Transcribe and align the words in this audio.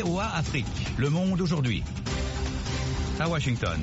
VOA 0.00 0.24
Afrique. 0.24 0.64
Le 0.96 1.10
monde 1.10 1.42
aujourd'hui. 1.42 1.82
À 3.20 3.28
Washington. 3.28 3.78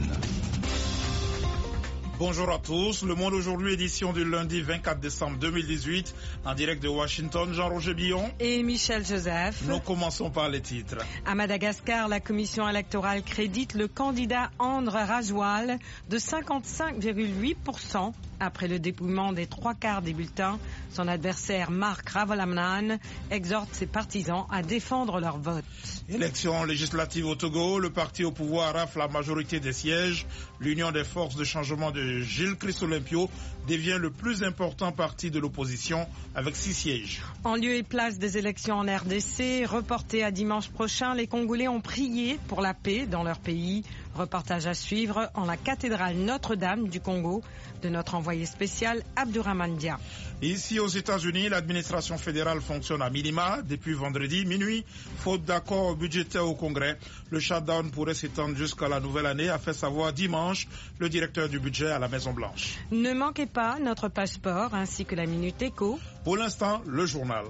Bonjour 2.17 2.50
à 2.50 2.58
tous. 2.58 3.04
Le 3.04 3.13
Monde 3.13 3.35
aujourd'hui, 3.35 3.74
édition 3.74 4.12
du 4.12 4.26
lundi 4.26 4.60
24 4.62 5.00
décembre 5.00 5.38
2018, 5.38 6.16
en 6.46 6.56
direct 6.56 6.82
de 6.82 6.88
Washington. 6.88 7.54
Jean-Roger 7.54 7.94
Billon. 7.94 8.28
Et 8.40 8.64
Michel 8.64 9.06
Joseph. 9.06 9.62
Nous 9.68 9.80
commençons 9.80 10.32
par 10.32 10.50
les 10.50 10.62
titres. 10.62 10.98
À 11.28 11.36
Madagascar, 11.36 12.07
la 12.07 12.20
commission 12.20 12.68
électorale 12.68 13.21
crédite 13.21 13.76
le 13.76 13.88
candidat 13.88 14.50
André 14.57 15.04
Rajwal 15.04 15.78
de 16.10 16.18
55,8% 16.18 18.14
après 18.40 18.68
le 18.68 18.80
dépouillement 18.80 19.34
des 19.34 19.48
trois 19.48 19.74
quarts 19.74 20.02
des 20.02 20.14
bulletins. 20.14 20.60
Son 20.92 21.08
adversaire 21.08 21.71
Marc 21.71 22.10
Ravalomanan 22.10 22.98
exhorte 23.32 23.70
ses 23.74 23.86
partisans 23.88 24.46
à 24.52 24.62
défendre 24.62 25.20
leur 25.20 25.38
vote. 25.38 25.64
Élection 26.10 26.64
législative 26.64 27.28
au 27.28 27.36
Togo, 27.36 27.80
le 27.80 27.89
parti 27.92 28.24
au 28.24 28.32
pouvoir 28.32 28.74
rafle 28.74 29.00
la 29.00 29.07
majorité 29.07 29.60
des 29.60 29.74
sièges. 29.74 30.25
L'Union 30.60 30.92
des 30.92 31.04
forces 31.04 31.36
de 31.36 31.44
changement 31.44 31.92
de 31.92 32.20
Gilles 32.22 32.56
Christ 32.58 32.83
Olympio 32.83 33.30
devient 33.67 33.97
le 34.00 34.09
plus 34.09 34.44
important 34.44 34.92
parti 34.92 35.30
de 35.31 35.39
l'opposition 35.39 36.08
avec 36.36 36.56
six 36.56 36.73
sièges. 36.73 37.22
En 37.44 37.56
lieu 37.56 37.75
et 37.75 37.83
place 37.83 38.17
des 38.17 38.38
élections 38.38 38.75
en 38.75 38.83
RDC, 38.86 39.66
reportées 39.67 40.23
à 40.23 40.31
dimanche 40.31 40.69
prochain, 40.69 41.14
les 41.14 41.28
Congolais 41.28 41.67
ont 41.67 41.81
prié 41.81 42.39
pour 42.47 42.61
la 42.61 42.73
paix 42.73 43.06
dans 43.06 43.23
leur 43.23 43.39
pays. 43.39 43.83
Reportage 44.19 44.67
à 44.67 44.73
suivre 44.73 45.31
en 45.33 45.45
la 45.45 45.55
cathédrale 45.55 46.17
Notre-Dame 46.17 46.89
du 46.89 47.00
Congo 47.00 47.41
de 47.81 47.88
notre 47.88 48.16
envoyé 48.16 48.45
spécial 48.45 49.02
Abdurrahman 49.16 49.77
Dia. 49.77 49.97
Ici 50.41 50.77
aux 50.77 50.89
États-Unis, 50.89 51.47
l'administration 51.47 52.17
fédérale 52.17 52.59
fonctionne 52.59 53.02
à 53.02 53.09
minima 53.09 53.59
depuis 53.63 53.94
vendredi 53.94 54.45
minuit, 54.45 54.83
faute 55.19 55.45
d'accord 55.45 55.95
budgétaire 55.95 56.45
au 56.45 56.53
Congrès. 56.53 56.97
Le 57.30 57.39
shutdown 57.39 57.91
pourrait 57.91 58.13
s'étendre 58.13 58.58
jusqu'à 58.58 58.89
la 58.89 59.00
nouvelle 59.00 59.25
année, 59.25 59.47
a 59.47 59.58
fait 59.58 59.72
savoir 59.72 60.11
dimanche 60.11 60.67
le 60.97 61.07
directeur 61.07 61.47
du 61.47 61.57
budget 61.61 61.88
à 61.89 61.97
la 61.99 62.09
Maison-Blanche. 62.09 62.75
Ne 62.91 63.13
manquez 63.13 63.45
pas 63.45 63.79
notre 63.79 64.09
passeport 64.09 64.73
ainsi 64.75 65.05
que 65.05 65.16
la 65.16 65.27
Minute 65.27 65.61
Éco. 65.61 65.97
Pour 66.25 66.35
l'instant, 66.35 66.81
le 66.85 67.05
journal. 67.05 67.45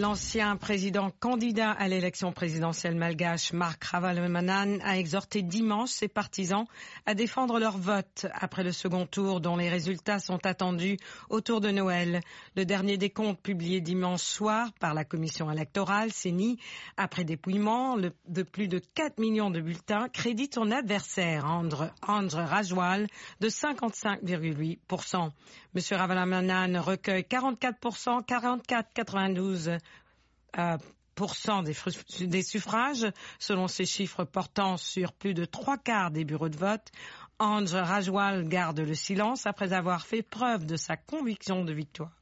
L'ancien 0.00 0.56
président 0.56 1.10
candidat 1.20 1.72
à 1.72 1.86
l'élection 1.86 2.32
présidentielle 2.32 2.94
malgache, 2.94 3.52
Marc 3.52 3.84
Ravalomanan, 3.84 4.80
a 4.82 4.96
exhorté 4.96 5.42
dimanche 5.42 5.90
ses 5.90 6.08
partisans 6.08 6.64
à 7.04 7.12
défendre 7.12 7.58
leur 7.58 7.76
vote 7.76 8.24
après 8.32 8.64
le 8.64 8.72
second 8.72 9.04
tour 9.04 9.42
dont 9.42 9.56
les 9.56 9.68
résultats 9.68 10.18
sont 10.18 10.46
attendus 10.46 10.96
autour 11.28 11.60
de 11.60 11.70
Noël. 11.70 12.22
Le 12.56 12.64
dernier 12.64 12.96
décompte 12.96 13.42
publié 13.42 13.82
dimanche 13.82 14.22
soir 14.22 14.72
par 14.80 14.94
la 14.94 15.04
commission 15.04 15.52
électorale, 15.52 16.10
CENI, 16.10 16.56
après 16.96 17.24
dépouillement 17.24 17.98
de 17.98 18.42
plus 18.42 18.68
de 18.68 18.78
4 18.78 19.18
millions 19.18 19.50
de 19.50 19.60
bulletins, 19.60 20.08
crédite 20.08 20.54
son 20.54 20.70
adversaire, 20.70 21.44
André, 21.44 21.88
André 22.08 22.44
Rajwal, 22.44 23.06
de 23.40 23.48
55,8%. 23.50 25.30
M. 25.74 25.82
Ravalomanan 25.90 26.78
recueille 26.78 27.26
44%, 27.28 28.24
44,92% 28.24 29.78
des, 31.64 32.26
des, 32.26 32.42
suffrages, 32.42 33.06
selon 33.38 33.68
ces 33.68 33.84
chiffres 33.84 34.24
portant 34.24 34.76
sur 34.76 35.12
plus 35.12 35.34
de 35.34 35.44
trois 35.44 35.76
quarts 35.78 36.10
des 36.10 36.24
bureaux 36.24 36.48
de 36.48 36.56
vote. 36.56 36.90
André 37.38 37.80
Rajwal 37.80 38.48
garde 38.48 38.80
le 38.80 38.94
silence 38.94 39.46
après 39.46 39.72
avoir 39.72 40.06
fait 40.06 40.22
preuve 40.22 40.66
de 40.66 40.76
sa 40.76 40.96
conviction 40.96 41.64
de 41.64 41.72
victoire 41.72 42.12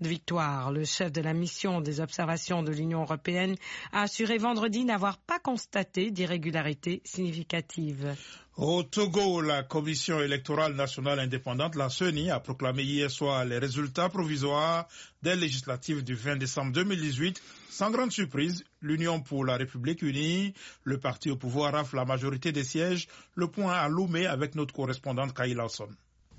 de 0.00 0.08
victoire. 0.08 0.70
Le 0.72 0.84
chef 0.84 1.10
de 1.12 1.20
la 1.20 1.32
mission 1.34 1.80
des 1.80 2.00
observations 2.00 2.62
de 2.62 2.70
l'Union 2.72 3.02
européenne 3.02 3.56
a 3.92 4.02
assuré 4.02 4.38
vendredi 4.38 4.84
n'avoir 4.84 5.18
pas 5.18 5.38
constaté 5.38 6.10
d'irrégularité 6.10 7.02
significative. 7.04 8.14
Au 8.60 8.82
Togo, 8.82 9.40
la 9.40 9.62
Commission 9.62 10.18
électorale 10.20 10.74
nationale 10.74 11.20
indépendante, 11.20 11.76
la 11.76 11.88
CENI, 11.88 12.32
a 12.32 12.40
proclamé 12.40 12.82
hier 12.82 13.08
soir 13.08 13.44
les 13.44 13.56
résultats 13.58 14.08
provisoires 14.08 14.88
des 15.22 15.36
législatives 15.36 16.02
du 16.02 16.16
20 16.16 16.38
décembre 16.38 16.72
2018. 16.72 17.40
Sans 17.70 17.92
grande 17.92 18.10
surprise, 18.10 18.64
l'Union 18.80 19.20
pour 19.20 19.44
la 19.44 19.56
République 19.58 20.02
unie, 20.02 20.54
le 20.82 20.98
parti 20.98 21.30
au 21.30 21.36
pouvoir 21.36 21.72
rafle 21.74 21.94
la 21.94 22.04
majorité 22.04 22.50
des 22.50 22.64
sièges. 22.64 23.06
Le 23.36 23.46
point 23.46 23.70
à 23.74 23.86
Loumé 23.86 24.26
avec 24.26 24.56
notre 24.56 24.74
correspondante 24.74 25.32
Kay 25.34 25.54
Lawson. 25.54 25.90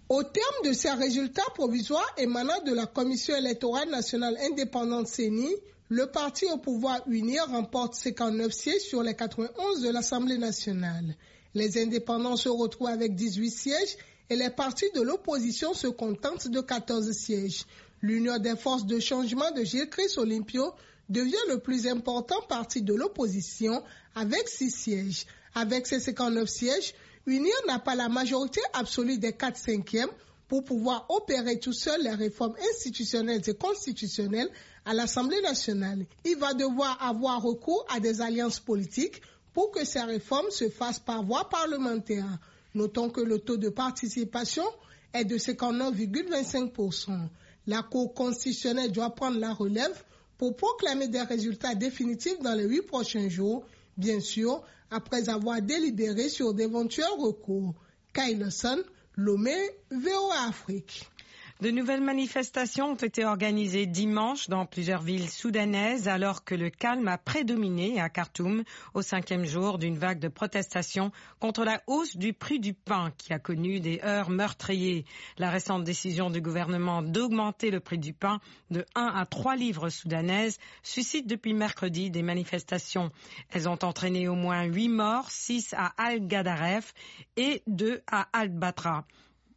Au 0.10 0.22
terme 0.22 0.66
de 0.66 0.74
ces 0.74 0.92
résultats 0.92 1.50
provisoires 1.56 2.14
émanant 2.18 2.62
de 2.66 2.74
la 2.74 2.86
Commission 2.86 3.38
électorale 3.38 3.90
nationale 3.90 4.36
indépendante 4.52 5.08
CENI, 5.08 5.56
le 5.88 6.08
parti 6.08 6.44
au 6.54 6.58
pouvoir 6.58 7.00
uni 7.08 7.40
remporte 7.40 7.94
59 7.96 8.52
sièges 8.52 8.82
sur 8.82 9.04
les 9.04 9.16
91 9.16 9.82
de 9.84 9.90
l'Assemblée 9.90 10.38
nationale. 10.38 11.16
Les 11.54 11.82
indépendants 11.82 12.38
se 12.38 12.50
retrouvent 12.50 12.88
avec 12.88 13.16
18 13.16 13.50
sièges 13.50 13.98
et 14.30 14.36
les 14.36 14.50
partis 14.50 14.90
de 14.94 15.02
l'opposition 15.02 15.74
se 15.74 15.88
contentent 15.88 16.48
de 16.48 16.62
14 16.62 17.12
sièges. 17.12 17.66
L'Union 18.02 18.38
des 18.38 18.56
forces 18.56 18.86
de 18.86 19.00
changement 19.00 19.52
de 19.52 19.64
Gilles 19.64 19.90
Christ 19.90 20.18
Olympio 20.18 20.74
devient 21.10 21.36
le 21.50 21.60
plus 21.60 21.88
important 21.88 22.40
parti 22.48 22.82
de 22.82 22.94
l'opposition 22.94 23.84
avec 24.16 24.48
6 24.48 24.70
sièges. 24.72 25.26
Avec 25.56 25.88
ses 25.88 26.00
59 26.00 26.48
sièges, 26.48 26.94
Union 27.26 27.52
n'a 27.68 27.80
pas 27.80 27.96
la 27.96 28.10
majorité 28.10 28.62
absolue 28.74 29.18
des 29.18 29.34
4 29.34 29.58
cinquièmes 29.58 30.10
pour 30.48 30.64
pouvoir 30.64 31.06
opérer 31.10 31.60
tout 31.60 31.74
seul 31.74 32.02
les 32.04 32.14
réformes 32.14 32.56
institutionnelles 32.72 33.42
et 33.48 33.54
constitutionnelles 33.54 34.50
à 34.86 34.94
l'Assemblée 34.94 35.42
nationale. 35.42 36.06
Il 36.26 36.38
va 36.38 36.54
devoir 36.54 36.98
avoir 37.02 37.42
recours 37.42 37.86
à 37.90 38.00
des 38.00 38.22
alliances 38.22 38.60
politiques 38.60 39.22
pour 39.60 39.72
que 39.72 39.84
ces 39.84 40.00
réformes 40.00 40.50
se 40.52 40.70
fassent 40.70 41.02
par 41.02 41.22
voie 41.22 41.50
parlementaire. 41.50 42.40
Notons 42.76 43.10
que 43.10 43.20
le 43.20 43.40
taux 43.40 43.58
de 43.58 43.68
participation 43.68 44.64
est 45.14 45.26
de 45.26 45.38
59,25%. 45.38 47.28
La 47.68 47.82
Cour 47.84 48.14
constitutionnelle 48.14 48.94
doit 48.94 49.10
prendre 49.10 49.38
la 49.38 49.52
relève 49.54 50.02
pour 50.38 50.56
proclamer 50.56 51.10
des 51.10 51.24
résultats 51.24 51.76
définitifs 51.76 52.40
dans 52.40 52.54
les 52.54 52.64
huit 52.64 52.84
prochains 52.84 53.28
jours, 53.28 53.66
bien 53.98 54.22
sûr, 54.22 54.64
après 54.92 55.28
avoir 55.28 55.62
délibéré 55.62 56.30
sur 56.30 56.54
d'éventuels 56.54 57.06
recours. 57.20 57.74
Kyle 58.14 58.48
Lomé, 59.18 59.58
VOA 59.92 60.48
Afrique. 60.48 61.06
De 61.62 61.72
nouvelles 61.72 62.00
manifestations 62.00 62.92
ont 62.92 62.96
été 62.96 63.26
organisées 63.26 63.86
dimanche 63.86 64.48
dans 64.48 64.66
plusieurs 64.66 65.02
villes 65.02 65.30
soudanaises 65.30 66.08
alors 66.08 66.46
que 66.46 66.56
le 66.56 66.70
calme 66.70 67.10
a 67.10 67.18
prédominé 67.18 68.00
à 68.00 68.08
Khartoum 68.08 68.64
au 68.94 69.02
cinquième 69.02 69.44
jour 69.44 69.78
d'une 69.78 69.98
vague 69.98 70.20
de 70.20 70.30
protestations 70.30 71.12
contre 71.42 71.66
la 71.66 71.82
hausse 71.88 72.16
du 72.16 72.32
prix 72.32 72.62
du 72.62 72.74
pain 72.74 73.12
qui 73.18 73.34
a 73.34 73.40
connu 73.40 73.82
des 73.82 74.00
heures 74.06 74.30
meurtriers. 74.30 75.04
La 75.38 75.50
récente 75.50 75.84
décision 75.84 76.30
du 76.30 76.40
gouvernement 76.40 77.02
d'augmenter 77.02 77.72
le 77.72 77.82
prix 77.82 77.98
du 77.98 78.14
pain 78.14 78.40
de 78.72 78.86
1 78.96 79.08
à 79.08 79.26
3 79.26 79.58
livres 79.58 79.90
soudanaises 79.90 80.60
suscite 80.82 81.28
depuis 81.28 81.54
mercredi 81.54 82.10
des 82.10 82.24
manifestations. 82.24 83.12
Elles 83.50 83.68
ont 83.68 83.84
entraîné 83.84 84.30
au 84.30 84.36
moins 84.36 84.64
8 84.64 84.88
morts, 84.88 85.30
6 85.30 85.74
à 85.74 85.92
Al-Gadaref 85.98 86.94
et 87.36 87.64
2 87.68 88.02
à 88.10 88.30
Al-Batra. 88.32 89.04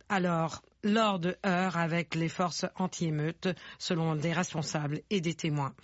Alors, 0.09 0.63
lors 0.85 1.19
de 1.19 1.37
heurts 1.47 1.77
avec 1.77 2.15
les 2.15 2.29
forces 2.29 2.67
anti-émeutes, 2.77 3.49
selon 3.79 4.17
des 4.17 4.33
responsables 4.33 5.01
et 5.11 5.21
des 5.21 5.35
témoins. 5.35 5.75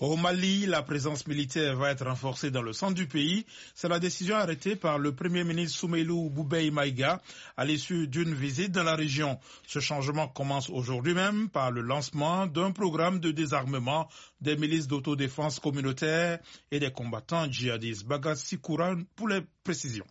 Au 0.00 0.16
Mali, 0.16 0.66
la 0.66 0.82
présence 0.82 1.26
militaire 1.28 1.76
va 1.76 1.90
être 1.92 2.04
renforcée 2.04 2.50
dans 2.50 2.62
le 2.62 2.72
centre 2.72 2.94
du 2.94 3.06
pays. 3.06 3.46
C'est 3.76 3.88
la 3.88 4.00
décision 4.00 4.34
arrêtée 4.34 4.74
par 4.74 4.98
le 4.98 5.14
Premier 5.14 5.44
ministre 5.44 5.78
Soumeilou 5.78 6.30
Boubei 6.30 6.72
Maïga 6.72 7.22
à 7.56 7.64
l'issue 7.64 8.08
d'une 8.08 8.34
visite 8.34 8.72
dans 8.72 8.82
la 8.82 8.96
région. 8.96 9.38
Ce 9.68 9.78
changement 9.78 10.26
commence 10.26 10.68
aujourd'hui 10.68 11.14
même 11.14 11.48
par 11.48 11.70
le 11.70 11.80
lancement 11.80 12.46
d'un 12.48 12.72
programme 12.72 13.20
de 13.20 13.30
désarmement 13.30 14.08
des 14.40 14.56
milices 14.56 14.88
d'autodéfense 14.88 15.60
communautaire 15.60 16.40
et 16.72 16.80
des 16.80 16.90
combattants 16.90 17.50
djihadistes. 17.50 18.04
Bagassi 18.04 18.58
Kouran 18.58 18.96
pour 19.14 19.28
les 19.28 19.42
précisions. 19.62 20.06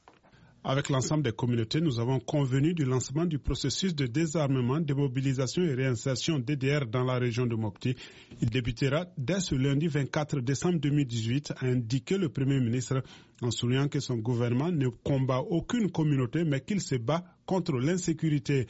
Avec 0.65 0.88
l'ensemble 0.88 1.24
des 1.24 1.33
communautés, 1.33 1.81
nous 1.81 2.00
avons 2.00 2.21
convenu 2.21 2.74
du 2.74 2.86
lancement 2.86 3.25
du 3.25 3.38
processus 3.38 3.94
de 3.94 4.06
désarmement, 4.07 4.80
démobilisation 4.80 5.62
et 5.63 5.74
réinsertion 5.74 6.39
DDR 6.39 6.86
dans 6.86 7.04
la 7.04 7.15
région 7.19 7.45
de 7.45 7.54
Mopti. 7.56 7.95
Il 8.42 8.50
débutera 8.50 9.06
dès 9.18 9.42
ce 9.42 9.56
lundi 9.56 9.88
24 9.88 10.39
décembre 10.39 10.80
2018, 10.80 11.51
a 11.60 11.65
indiqué 11.65 12.18
le 12.18 12.30
Premier 12.30 12.62
ministre 12.62 13.04
en 13.42 13.51
soulignant 13.51 13.89
que 13.89 14.00
son 14.00 14.15
gouvernement 14.15 14.71
ne 14.71 14.88
combat 14.88 15.39
aucune 15.39 15.92
communauté 15.92 16.45
mais 16.45 16.62
qu'il 16.62 16.80
se 16.80 16.95
bat 16.95 17.25
contre 17.45 17.74
l'insécurité. 17.74 18.68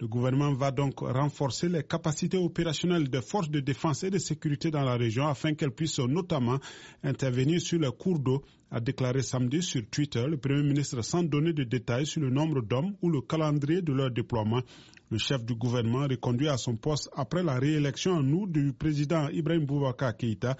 Le 0.00 0.08
gouvernement 0.08 0.52
va 0.54 0.72
donc 0.72 0.98
renforcer 1.00 1.68
les 1.68 1.84
capacités 1.84 2.36
opérationnelles 2.36 3.08
des 3.08 3.22
forces 3.22 3.48
de 3.48 3.60
défense 3.60 4.02
et 4.02 4.10
de 4.10 4.18
sécurité 4.18 4.72
dans 4.72 4.82
la 4.82 4.96
région 4.96 5.28
afin 5.28 5.54
qu'elles 5.54 5.70
puissent 5.70 6.00
notamment 6.00 6.58
intervenir 7.04 7.60
sur 7.60 7.78
les 7.78 7.92
cours 7.92 8.18
d'eau, 8.18 8.42
a 8.72 8.80
déclaré 8.80 9.22
samedi 9.22 9.62
sur 9.62 9.82
Twitter 9.88 10.26
le 10.28 10.36
Premier 10.36 10.64
ministre 10.64 11.00
sans 11.02 11.22
donner 11.22 11.52
de 11.52 11.62
détails 11.62 12.06
sur 12.06 12.20
le 12.22 12.30
nombre 12.30 12.60
d'hommes 12.60 12.96
ou 13.02 13.08
le 13.08 13.20
calendrier 13.20 13.82
de 13.82 13.92
leur 13.92 14.10
déploiement. 14.10 14.62
Le 15.10 15.18
chef 15.18 15.44
du 15.44 15.54
gouvernement, 15.54 16.08
reconduit 16.08 16.48
à 16.48 16.56
son 16.56 16.74
poste 16.74 17.08
après 17.14 17.44
la 17.44 17.60
réélection 17.60 18.14
en 18.14 18.28
août 18.32 18.50
du 18.50 18.72
président 18.72 19.28
Ibrahim 19.28 19.64
Boubacar 19.64 20.16
Keïta, 20.16 20.56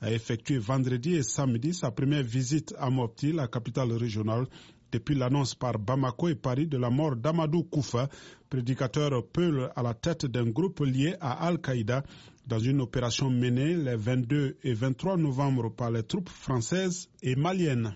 a 0.00 0.10
effectué 0.10 0.56
vendredi 0.56 1.14
et 1.14 1.22
samedi 1.22 1.74
sa 1.74 1.90
première 1.90 2.22
visite 2.22 2.74
à 2.78 2.88
Mopti, 2.88 3.32
la 3.32 3.48
capitale 3.48 3.92
régionale, 3.92 4.46
depuis 4.92 5.14
l'annonce 5.14 5.54
par 5.54 5.78
Bamako 5.78 6.28
et 6.28 6.34
Paris 6.34 6.66
de 6.66 6.78
la 6.78 6.90
mort 6.90 7.16
d'Amadou 7.16 7.64
Koufa, 7.64 8.08
prédicateur 8.48 9.26
peul 9.26 9.70
à 9.76 9.82
la 9.82 9.94
tête 9.94 10.26
d'un 10.26 10.46
groupe 10.50 10.80
lié 10.80 11.14
à 11.20 11.46
Al-Qaïda 11.46 12.02
dans 12.46 12.58
une 12.58 12.80
opération 12.80 13.28
menée 13.30 13.74
les 13.76 13.96
22 13.96 14.56
et 14.64 14.72
23 14.74 15.16
novembre 15.18 15.70
par 15.70 15.90
les 15.90 16.02
troupes 16.02 16.30
françaises 16.30 17.08
et 17.22 17.36
maliennes. 17.36 17.94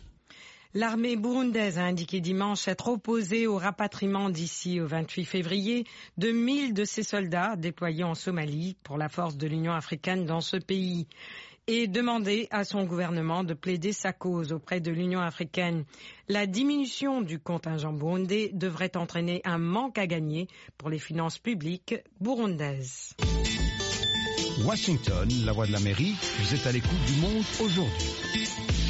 L'armée 0.74 1.16
burundaise 1.16 1.78
a 1.78 1.84
indiqué 1.84 2.20
dimanche 2.22 2.66
être 2.66 2.88
opposée 2.88 3.46
au 3.46 3.58
rapatriement 3.58 4.30
d'ici 4.30 4.80
au 4.80 4.86
28 4.86 5.24
février 5.26 5.84
de 6.16 6.30
1000 6.32 6.72
de 6.72 6.84
ses 6.84 7.02
soldats 7.02 7.56
déployés 7.56 8.04
en 8.04 8.14
Somalie 8.14 8.76
pour 8.82 8.96
la 8.96 9.10
force 9.10 9.36
de 9.36 9.46
l'Union 9.46 9.72
africaine 9.74 10.24
dans 10.24 10.40
ce 10.40 10.56
pays 10.56 11.08
et 11.66 11.86
demander 11.86 12.48
à 12.50 12.64
son 12.64 12.84
gouvernement 12.84 13.44
de 13.44 13.54
plaider 13.54 13.92
sa 13.92 14.12
cause 14.12 14.52
auprès 14.52 14.80
de 14.80 14.90
l'Union 14.90 15.20
africaine. 15.20 15.84
La 16.28 16.46
diminution 16.46 17.20
du 17.20 17.38
contingent 17.38 17.92
burundais 17.92 18.50
devrait 18.52 18.96
entraîner 18.96 19.40
un 19.44 19.58
manque 19.58 19.98
à 19.98 20.06
gagner 20.06 20.48
pour 20.78 20.90
les 20.90 20.98
finances 20.98 21.38
publiques 21.38 21.94
burundaises. 22.20 23.14
Washington, 24.64 25.28
la 25.44 25.52
voix 25.52 25.66
de 25.66 25.72
l'Amérique, 25.72 26.16
vous 26.40 26.54
êtes 26.54 26.66
à 26.66 26.72
l'écoute 26.72 27.04
du 27.06 27.20
monde 27.20 27.42
aujourd'hui. 27.60 28.81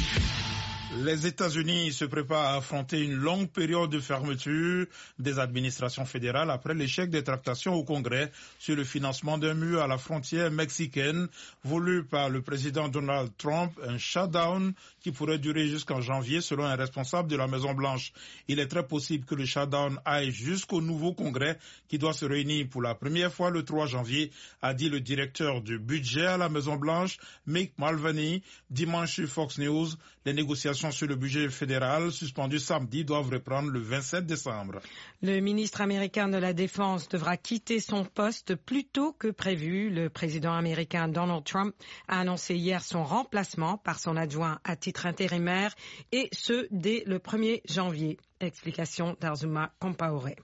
Les 1.03 1.27
États-Unis 1.27 1.91
se 1.91 2.05
préparent 2.05 2.53
à 2.53 2.55
affronter 2.55 3.01
une 3.03 3.15
longue 3.15 3.49
période 3.49 3.89
de 3.89 3.99
fermeture 3.99 4.85
des 5.19 5.37
administrations 5.37 6.05
fédérales 6.05 6.49
après 6.49 6.73
l'échec 6.73 7.09
des 7.09 7.25
tractations 7.25 7.73
au 7.73 7.83
Congrès 7.83 8.31
sur 8.57 8.77
le 8.77 8.85
financement 8.85 9.37
d'un 9.37 9.53
mur 9.53 9.81
à 9.81 9.87
la 9.87 9.97
frontière 9.97 10.49
mexicaine 10.49 11.27
voulu 11.65 12.05
par 12.05 12.29
le 12.29 12.41
président 12.41 12.87
Donald 12.87 13.31
Trump, 13.37 13.77
un 13.85 13.97
shutdown 13.97 14.71
qui 15.01 15.11
pourrait 15.11 15.39
durer 15.39 15.67
jusqu'en 15.67 15.99
janvier 15.99 16.39
selon 16.39 16.63
un 16.63 16.77
responsable 16.77 17.27
de 17.27 17.35
la 17.35 17.47
Maison-Blanche. 17.47 18.13
Il 18.47 18.59
est 18.59 18.67
très 18.67 18.87
possible 18.87 19.25
que 19.25 19.35
le 19.35 19.43
shutdown 19.43 19.99
aille 20.05 20.31
jusqu'au 20.31 20.79
nouveau 20.79 21.13
Congrès 21.13 21.59
qui 21.89 21.97
doit 21.97 22.13
se 22.13 22.23
réunir 22.23 22.67
pour 22.69 22.81
la 22.81 22.95
première 22.95 23.33
fois 23.33 23.49
le 23.49 23.63
3 23.65 23.87
janvier, 23.87 24.31
a 24.61 24.73
dit 24.73 24.87
le 24.89 25.01
directeur 25.01 25.61
du 25.61 25.79
budget 25.79 26.27
à 26.27 26.37
la 26.37 26.47
Maison-Blanche, 26.47 27.17
Mick 27.45 27.73
Mulvaney, 27.77 28.41
dimanche 28.69 29.15
sur 29.15 29.27
Fox 29.27 29.57
News. 29.57 29.89
Les 30.25 30.33
négociations 30.33 30.91
sur 30.91 31.07
le 31.07 31.15
budget 31.15 31.49
fédéral 31.49 32.11
suspendu 32.11 32.57
samedi 32.57 33.03
doivent 33.03 33.29
reprendre 33.29 33.69
le 33.69 33.79
27 33.81 34.25
décembre. 34.25 34.79
Le 35.21 35.41
ministre 35.41 35.81
américain 35.81 36.29
de 36.29 36.37
la 36.37 36.53
Défense 36.53 37.09
devra 37.09 37.35
quitter 37.35 37.81
son 37.81 38.05
poste 38.05 38.55
plus 38.55 38.85
tôt 38.85 39.11
que 39.11 39.27
prévu. 39.27 39.89
Le 39.89 40.09
président 40.09 40.53
américain 40.53 41.09
Donald 41.09 41.43
Trump 41.43 41.75
a 42.07 42.21
annoncé 42.21 42.55
hier 42.55 42.81
son 42.83 43.03
remplacement 43.03 43.77
par 43.77 43.99
son 43.99 44.15
adjoint 44.15 44.59
à 44.63 44.77
titre 44.77 45.05
intérimaire 45.07 45.75
et 46.13 46.29
ce 46.31 46.67
dès 46.71 47.03
le 47.05 47.19
1er 47.19 47.61
janvier. 47.69 48.17
Explication 48.39 49.17
d'Arzuma 49.19 49.73
Compaoré. 49.79 50.37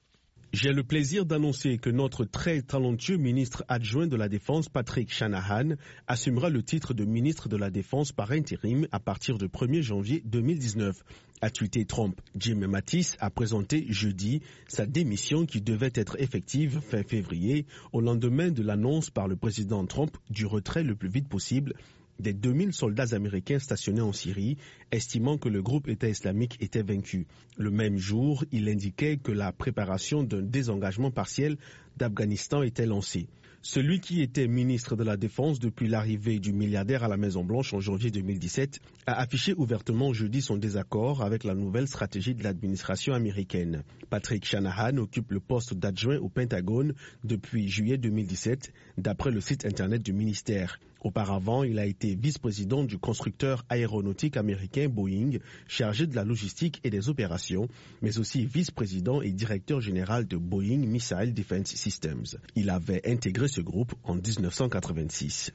J'ai 0.52 0.74
le 0.74 0.82
plaisir 0.84 1.28
d'annoncer 1.28 1.78
que 1.78 1.92
notre 1.92 2.26
très 2.26 2.64
talentueux 2.64 3.18
ministre 3.18 3.64
adjoint 3.68 4.08
de 4.08 4.16
la 4.16 4.28
Défense, 4.28 4.68
Patrick 4.68 5.14
Shanahan, 5.14 5.76
assumera 6.08 6.50
le 6.50 6.64
titre 6.64 6.96
de 6.96 7.06
ministre 7.06 7.50
de 7.50 7.56
la 7.56 7.70
Défense 7.70 8.12
par 8.12 8.32
intérim 8.32 8.88
à 8.92 9.00
partir 9.00 9.38
du 9.38 9.46
1er 9.46 9.84
janvier 9.84 10.24
2019. 10.26 11.04
A 11.42 11.52
tweeté 11.52 11.86
Trump, 11.86 12.20
Jim 12.36 12.68
Mattis 12.68 13.12
a 13.20 13.30
présenté 13.30 13.86
jeudi 13.90 14.42
sa 14.68 14.88
démission 14.88 15.46
qui 15.46 15.62
devait 15.62 15.94
être 15.94 16.20
effective 16.20 16.82
fin 16.82 17.04
février 17.04 17.68
au 17.94 18.02
lendemain 18.02 18.50
de 18.50 18.64
l'annonce 18.64 19.12
par 19.12 19.28
le 19.28 19.36
président 19.36 19.86
Trump 19.86 20.18
du 20.32 20.48
retrait 20.48 20.84
le 20.84 20.96
plus 20.96 21.10
vite 21.10 21.30
possible 21.30 21.76
des 22.20 22.34
2000 22.34 22.74
soldats 22.74 23.16
américains 23.16 23.60
stationnés 23.60 24.02
en 24.02 24.14
Syrie, 24.14 24.58
estimant 24.92 25.38
que 25.38 25.50
le 25.50 25.62
groupe 25.62 25.88
État 25.88 26.10
islamique 26.10 26.58
était 26.60 26.84
vaincu. 26.84 27.28
Le 27.58 27.72
même 27.72 27.98
jour, 27.98 28.44
il 28.52 28.70
indiquait 28.70 29.18
que 29.18 29.32
la 29.32 29.52
préparation 29.52 30.24
d'un 30.24 30.42
désengagement 30.42 31.12
partiel 31.12 31.58
d'Afghanistan 31.98 32.64
était 32.64 32.86
lancée. 32.86 33.28
Celui 33.62 34.00
qui 34.00 34.22
était 34.22 34.48
ministre 34.48 34.96
de 34.96 35.04
la 35.04 35.18
Défense 35.18 35.60
depuis 35.60 35.90
l'arrivée 35.90 36.40
du 36.40 36.54
milliardaire 36.54 37.04
à 37.04 37.10
la 37.10 37.18
Maison-Blanche 37.18 37.74
en 37.74 37.82
janvier 37.82 38.10
2017 38.10 38.80
a 39.06 39.20
affiché 39.20 39.54
ouvertement 39.54 40.14
jeudi 40.14 40.42
son 40.42 40.56
désaccord 40.56 41.22
avec 41.24 41.44
la 41.44 41.56
nouvelle 41.56 41.88
stratégie 41.90 42.34
de 42.34 42.44
l'administration 42.44 43.14
américaine. 43.14 43.84
Patrick 44.10 44.46
Shanahan 44.46 44.96
occupe 44.98 45.32
le 45.32 45.42
poste 45.42 45.74
d'adjoint 45.74 46.20
au 46.20 46.30
Pentagone 46.30 46.94
depuis 47.26 47.68
juillet 47.68 47.98
2017, 47.98 48.72
d'après 48.98 49.32
le 49.32 49.42
site 49.42 49.66
internet 49.66 50.02
du 50.04 50.14
ministère. 50.14 50.80
Auparavant, 51.02 51.64
il 51.64 51.80
a 51.80 51.86
été 51.86 52.16
vice-président 52.16 52.84
du 52.84 52.98
constructeur 52.98 53.64
aéronautique 53.70 54.36
américain 54.36 54.90
Boeing, 54.90 55.38
chargé 55.68 56.08
de 56.08 56.16
la 56.16 56.26
logistique 56.26 56.82
et 56.84 56.90
des 56.90 57.08
opérations, 57.10 57.68
mais 58.02 58.20
aussi 58.20 58.46
vice-président 58.46 59.22
et 59.22 59.32
directeur 59.32 59.80
général 59.80 60.28
de 60.28 60.36
Boeing 60.38 60.86
Missile 60.86 61.34
Defense 61.34 61.68
Systems. 61.76 62.26
Il 62.56 62.70
avait 62.70 63.02
intégré 63.10 63.48
ce 63.48 63.62
groupe 63.62 63.94
en 64.04 64.16
1986. 64.16 65.54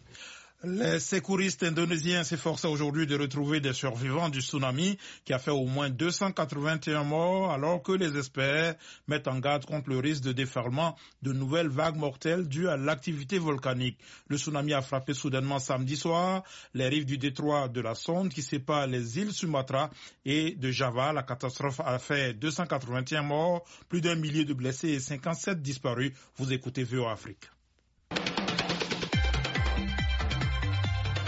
Les 0.66 0.98
secouristes 0.98 1.62
indonésiens 1.62 2.24
s'efforcent 2.24 2.64
aujourd'hui 2.64 3.06
de 3.06 3.18
retrouver 3.18 3.60
des 3.60 3.74
survivants 3.74 4.30
du 4.30 4.40
tsunami 4.40 4.96
qui 5.26 5.34
a 5.34 5.38
fait 5.38 5.50
au 5.50 5.66
moins 5.66 5.90
281 5.90 7.04
morts 7.04 7.52
alors 7.52 7.82
que 7.82 7.92
les 7.92 8.16
experts 8.16 8.74
mettent 9.06 9.28
en 9.28 9.40
garde 9.40 9.66
contre 9.66 9.90
le 9.90 9.98
risque 9.98 10.22
de 10.22 10.32
déferlement 10.32 10.96
de 11.20 11.34
nouvelles 11.34 11.68
vagues 11.68 11.96
mortelles 11.96 12.48
dues 12.48 12.68
à 12.68 12.78
l'activité 12.78 13.38
volcanique. 13.38 13.98
Le 14.28 14.38
tsunami 14.38 14.72
a 14.72 14.80
frappé 14.80 15.12
soudainement 15.12 15.58
samedi 15.58 15.96
soir 15.96 16.42
les 16.72 16.88
rives 16.88 17.04
du 17.04 17.18
détroit 17.18 17.68
de 17.68 17.82
la 17.82 17.94
Sonde 17.94 18.30
qui 18.30 18.40
sépare 18.40 18.86
les 18.86 19.18
îles 19.18 19.32
Sumatra 19.34 19.90
et 20.24 20.52
de 20.52 20.70
Java. 20.70 21.12
La 21.12 21.24
catastrophe 21.24 21.80
a 21.80 21.98
fait 21.98 22.32
281 22.32 23.22
morts, 23.22 23.64
plus 23.90 24.00
d'un 24.00 24.14
millier 24.14 24.46
de 24.46 24.54
blessés 24.54 24.88
et 24.92 25.00
57 25.00 25.60
disparus. 25.60 26.12
Vous 26.36 26.54
écoutez 26.54 26.84
VO 26.84 27.06
Afrique. 27.06 27.50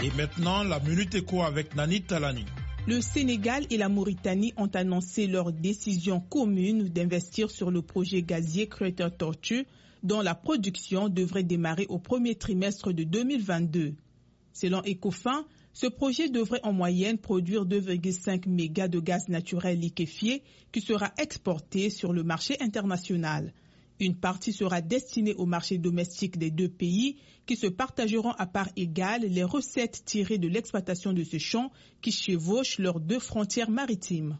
Et 0.03 0.11
maintenant, 0.11 0.63
la 0.63 0.79
Minute 0.79 1.15
Éco 1.15 1.41
avec 1.41 1.75
Nani 1.75 2.01
Talani. 2.03 2.45
Le 2.87 3.01
Sénégal 3.01 3.65
et 3.71 3.77
la 3.77 3.89
Mauritanie 3.89 4.53
ont 4.55 4.69
annoncé 4.75 5.25
leur 5.25 5.51
décision 5.51 6.19
commune 6.19 6.87
d'investir 6.89 7.49
sur 7.49 7.71
le 7.71 7.81
projet 7.81 8.21
gazier 8.21 8.67
Crater 8.67 9.07
Tortue, 9.17 9.65
dont 10.03 10.21
la 10.21 10.35
production 10.35 11.09
devrait 11.09 11.41
démarrer 11.43 11.87
au 11.89 11.97
premier 11.97 12.35
trimestre 12.35 12.93
de 12.93 13.03
2022. 13.03 13.95
Selon 14.53 14.81
Ecofin, 14.85 15.45
ce 15.73 15.87
projet 15.87 16.29
devrait 16.29 16.61
en 16.61 16.73
moyenne 16.73 17.17
produire 17.17 17.65
2,5 17.65 18.47
mégas 18.47 18.89
de 18.89 18.99
gaz 18.99 19.27
naturel 19.29 19.79
liquéfié 19.79 20.43
qui 20.71 20.81
sera 20.81 21.11
exporté 21.17 21.89
sur 21.89 22.13
le 22.13 22.21
marché 22.23 22.55
international. 22.59 23.51
Une 23.99 24.15
partie 24.15 24.53
sera 24.53 24.81
destinée 24.81 25.33
au 25.35 25.45
marché 25.45 25.79
domestique 25.79 26.37
des 26.37 26.51
deux 26.51 26.69
pays 26.69 27.17
qui 27.47 27.55
se 27.55 27.65
partageront 27.65 28.31
à 28.31 28.45
part 28.45 28.69
égale 28.75 29.21
les 29.21 29.43
recettes 29.43 30.03
tirées 30.05 30.37
de 30.37 30.47
l'exploitation 30.47 31.13
de 31.13 31.23
ce 31.23 31.39
champ 31.39 31.71
qui 32.01 32.11
chevauchent 32.11 32.77
leurs 32.77 32.99
deux 32.99 33.19
frontières 33.19 33.71
maritimes. 33.71 34.37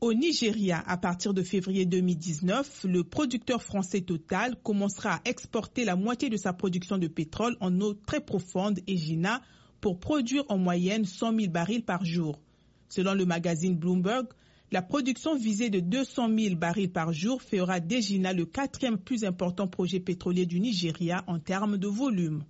Au 0.00 0.14
Nigeria, 0.14 0.82
à 0.86 0.96
partir 0.96 1.32
de 1.32 1.42
février 1.42 1.86
2019, 1.86 2.86
le 2.88 3.04
producteur 3.04 3.62
français 3.62 4.00
Total 4.00 4.56
commencera 4.62 5.14
à 5.14 5.20
exporter 5.24 5.84
la 5.84 5.96
moitié 5.96 6.28
de 6.28 6.36
sa 6.36 6.52
production 6.52 6.98
de 6.98 7.06
pétrole 7.06 7.56
en 7.60 7.80
eau 7.80 7.94
très 7.94 8.20
profonde 8.20 8.80
et 8.86 8.96
pour 9.80 9.98
produire 9.98 10.44
en 10.48 10.58
moyenne 10.58 11.04
100 11.04 11.36
000 11.38 11.52
barils 11.52 11.84
par 11.84 12.04
jour. 12.04 12.40
Selon 12.88 13.14
le 13.14 13.26
magazine 13.26 13.76
Bloomberg, 13.76 14.26
la 14.72 14.80
production 14.80 15.36
visée 15.36 15.68
de 15.68 15.80
200 15.80 16.30
000 16.34 16.54
barils 16.56 16.90
par 16.90 17.12
jour 17.12 17.42
fera 17.42 17.78
d'Egina 17.78 18.32
le 18.32 18.46
quatrième 18.46 18.96
plus 18.96 19.22
important 19.22 19.68
projet 19.68 20.00
pétrolier 20.00 20.46
du 20.46 20.60
Nigeria 20.60 21.24
en 21.26 21.38
termes 21.38 21.76
de 21.76 21.86
volume. 21.86 22.42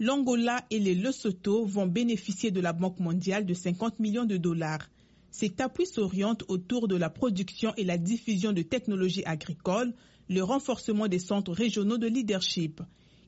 L'Angola 0.00 0.64
et 0.70 0.80
les 0.80 0.96
Lesotho 0.96 1.66
vont 1.66 1.86
bénéficier 1.86 2.50
de 2.50 2.60
la 2.60 2.72
Banque 2.72 2.98
mondiale 2.98 3.46
de 3.46 3.54
50 3.54 4.00
millions 4.00 4.24
de 4.24 4.36
dollars. 4.36 4.88
Cet 5.30 5.60
appui 5.60 5.86
s'oriente 5.86 6.42
autour 6.48 6.88
de 6.88 6.96
la 6.96 7.10
production 7.10 7.72
et 7.76 7.84
la 7.84 7.96
diffusion 7.96 8.52
de 8.52 8.62
technologies 8.62 9.24
agricoles, 9.24 9.94
le 10.28 10.42
renforcement 10.42 11.06
des 11.06 11.20
centres 11.20 11.52
régionaux 11.52 11.98
de 11.98 12.08
leadership. 12.08 12.80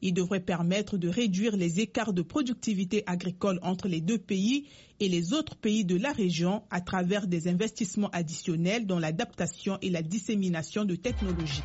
Il 0.02 0.14
devrait 0.14 0.40
permettre 0.40 0.96
de 0.98 1.08
réduire 1.08 1.56
les 1.56 1.80
écarts 1.80 2.12
de 2.12 2.22
productivité 2.22 3.02
agricole 3.06 3.58
entre 3.62 3.88
les 3.88 4.00
deux 4.00 4.18
pays 4.18 4.66
et 5.00 5.08
les 5.08 5.32
autres 5.32 5.56
pays 5.56 5.84
de 5.84 5.96
la 5.96 6.12
région 6.12 6.62
à 6.70 6.80
travers 6.80 7.26
des 7.26 7.48
investissements 7.48 8.10
additionnels 8.10 8.86
dans 8.86 8.98
l'adaptation 8.98 9.78
et 9.82 9.90
la 9.90 10.02
dissémination 10.02 10.84
de 10.84 10.96
technologies. 10.96 11.62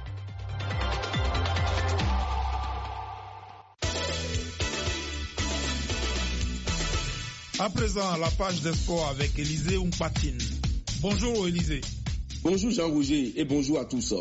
À 7.59 7.69
présent, 7.69 8.17
la 8.17 8.29
page 8.31 8.61
des 8.61 8.71
avec 9.11 9.37
Élisée 9.37 9.77
Oumpatine. 9.77 10.39
Bonjour 10.99 11.47
Élisée. 11.47 11.81
Bonjour 12.43 12.71
Jean-Roger 12.71 13.33
et 13.39 13.45
bonjour 13.45 13.77
à 13.79 13.85
tous. 13.85 14.15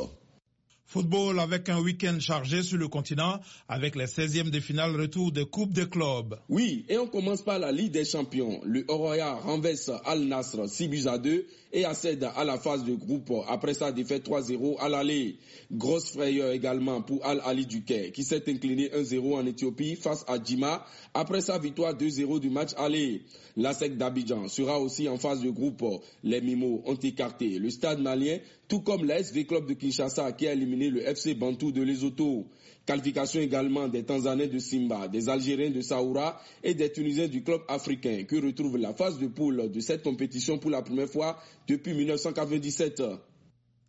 Football 0.92 1.38
avec 1.38 1.68
un 1.68 1.80
week-end 1.80 2.18
chargé 2.18 2.64
sur 2.64 2.76
le 2.76 2.88
continent 2.88 3.38
avec 3.68 3.94
les 3.94 4.06
16e 4.06 4.50
de 4.50 4.58
finale 4.58 5.00
retour 5.00 5.30
des 5.30 5.46
Coupes 5.46 5.72
des 5.72 5.88
clubs. 5.88 6.36
Oui, 6.48 6.84
et 6.88 6.98
on 6.98 7.06
commence 7.06 7.42
par 7.42 7.60
la 7.60 7.70
Ligue 7.70 7.92
des 7.92 8.04
Champions. 8.04 8.60
Le 8.64 8.84
Oroya 8.88 9.34
renverse 9.34 9.88
Al 10.04 10.24
Nasr 10.24 10.68
6 10.68 10.88
buts 10.88 11.06
à 11.06 11.18
2 11.18 11.46
et 11.72 11.84
accède 11.84 12.28
à 12.36 12.44
la 12.44 12.58
phase 12.58 12.84
de 12.84 12.94
groupe 12.94 13.32
après 13.48 13.74
sa 13.74 13.92
défaite 13.92 14.28
3-0 14.28 14.78
à 14.78 14.88
l'aller. 14.88 15.36
Grosse 15.70 16.10
frayeur 16.12 16.50
également 16.52 17.02
pour 17.02 17.24
Al 17.24 17.40
Ali 17.44 17.66
Duquet 17.66 18.10
qui 18.12 18.24
s'est 18.24 18.42
incliné 18.48 18.88
1-0 18.88 19.34
en 19.34 19.46
Éthiopie 19.46 19.96
face 19.96 20.24
à 20.26 20.42
Djima 20.42 20.84
après 21.14 21.40
sa 21.40 21.58
victoire 21.58 21.94
2-0 21.94 22.40
du 22.40 22.50
match 22.50 22.70
aller. 22.76 23.22
La 23.56 23.72
SEC 23.72 23.96
d'Abidjan 23.96 24.48
sera 24.48 24.80
aussi 24.80 25.08
en 25.08 25.18
phase 25.18 25.42
de 25.42 25.50
groupe. 25.50 25.84
Les 26.22 26.40
Mimos 26.40 26.82
ont 26.86 26.94
écarté 26.94 27.58
le 27.58 27.70
stade 27.70 28.00
malien, 28.00 28.38
tout 28.68 28.80
comme 28.80 29.04
la 29.04 29.18
SV 29.20 29.46
Club 29.46 29.66
de 29.66 29.74
Kinshasa 29.74 30.32
qui 30.32 30.46
a 30.46 30.52
éliminé 30.52 30.90
le 30.90 31.02
FC 31.06 31.34
Bantou 31.34 31.72
de 31.72 31.82
Lesotho. 31.82 32.46
Qualification 32.90 33.40
également 33.40 33.86
des 33.86 34.02
Tanzaniens 34.02 34.48
de 34.48 34.58
Simba, 34.58 35.06
des 35.06 35.28
Algériens 35.28 35.70
de 35.70 35.80
Saoura 35.80 36.40
et 36.64 36.74
des 36.74 36.90
Tunisiens 36.90 37.28
du 37.28 37.44
club 37.44 37.60
africain 37.68 38.24
qui 38.28 38.40
retrouvent 38.40 38.78
la 38.78 38.92
phase 38.94 39.16
de 39.20 39.28
poule 39.28 39.70
de 39.70 39.78
cette 39.78 40.02
compétition 40.02 40.58
pour 40.58 40.72
la 40.72 40.82
première 40.82 41.08
fois 41.08 41.38
depuis 41.68 41.94
1997. 41.94 43.00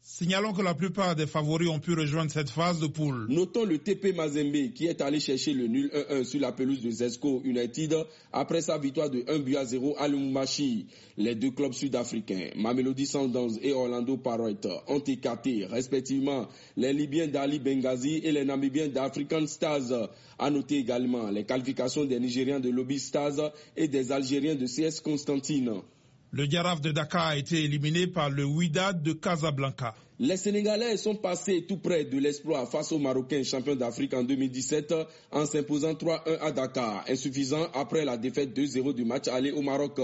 Signalons 0.03 0.53
que 0.53 0.63
la 0.63 0.73
plupart 0.73 1.15
des 1.15 1.27
favoris 1.27 1.69
ont 1.69 1.77
pu 1.79 1.93
rejoindre 1.93 2.31
cette 2.31 2.49
phase 2.49 2.79
de 2.79 2.87
poule. 2.87 3.27
Notons 3.29 3.65
le 3.65 3.77
TP 3.77 4.15
Mazembe 4.15 4.73
qui 4.73 4.87
est 4.87 4.99
allé 4.99 5.19
chercher 5.19 5.53
le 5.53 5.67
nul 5.67 5.91
1-1 5.93 6.23
sur 6.23 6.39
la 6.39 6.51
pelouse 6.51 6.81
de 6.81 6.89
Zesco 6.89 7.39
United 7.43 7.95
après 8.33 8.61
sa 8.61 8.79
victoire 8.79 9.11
de 9.11 9.23
1 9.27 9.39
but 9.39 9.57
à 9.57 9.65
0 9.65 9.95
à 9.99 10.07
Lumumbashi. 10.07 10.87
Les 11.17 11.35
deux 11.35 11.51
clubs 11.51 11.73
sud-africains, 11.73 12.49
Mamelody 12.55 13.05
Sundowns 13.05 13.59
et 13.61 13.73
Orlando 13.73 14.17
Pirates, 14.17 14.67
ont 14.87 14.99
écarté 15.05 15.65
respectivement 15.67 16.47
les 16.77 16.93
Libyens 16.93 17.27
d'Ali 17.27 17.59
Benghazi 17.59 18.21
et 18.23 18.31
les 18.31 18.43
Namibiens 18.43 18.87
d'African 18.87 19.45
Stars. 19.45 20.09
À 20.39 20.49
noter 20.49 20.77
également 20.77 21.29
les 21.29 21.43
qualifications 21.45 22.05
des 22.05 22.19
Nigériens 22.19 22.59
de 22.59 22.69
Lobby 22.71 22.97
Stars 22.97 23.51
et 23.77 23.87
des 23.87 24.11
Algériens 24.11 24.55
de 24.55 24.65
CS 24.65 24.99
Constantine. 24.99 25.81
Le 26.33 26.45
Giraffe 26.45 26.79
de 26.79 26.91
Dakar 26.91 27.27
a 27.27 27.35
été 27.35 27.61
éliminé 27.65 28.07
par 28.07 28.29
le 28.29 28.45
Wydad 28.45 29.03
de 29.03 29.11
Casablanca. 29.11 29.93
Les 30.19 30.37
Sénégalais 30.37 30.97
sont 30.97 31.15
passés 31.15 31.63
tout 31.67 31.77
près 31.77 32.03
de 32.05 32.17
l'exploit 32.19 32.65
face 32.67 32.91
aux 32.91 32.99
Marocains 32.99 33.43
champions 33.43 33.75
d'Afrique 33.75 34.13
en 34.13 34.23
2017 34.23 34.93
en 35.31 35.45
s'imposant 35.47 35.93
3-1 35.93 36.37
à 36.41 36.51
Dakar, 36.51 37.03
insuffisant 37.09 37.67
après 37.73 38.05
la 38.05 38.17
défaite 38.17 38.55
2-0 38.55 38.93
du 38.93 39.03
match 39.03 39.27
aller 39.27 39.51
au 39.51 39.61
Maroc. 39.63 39.99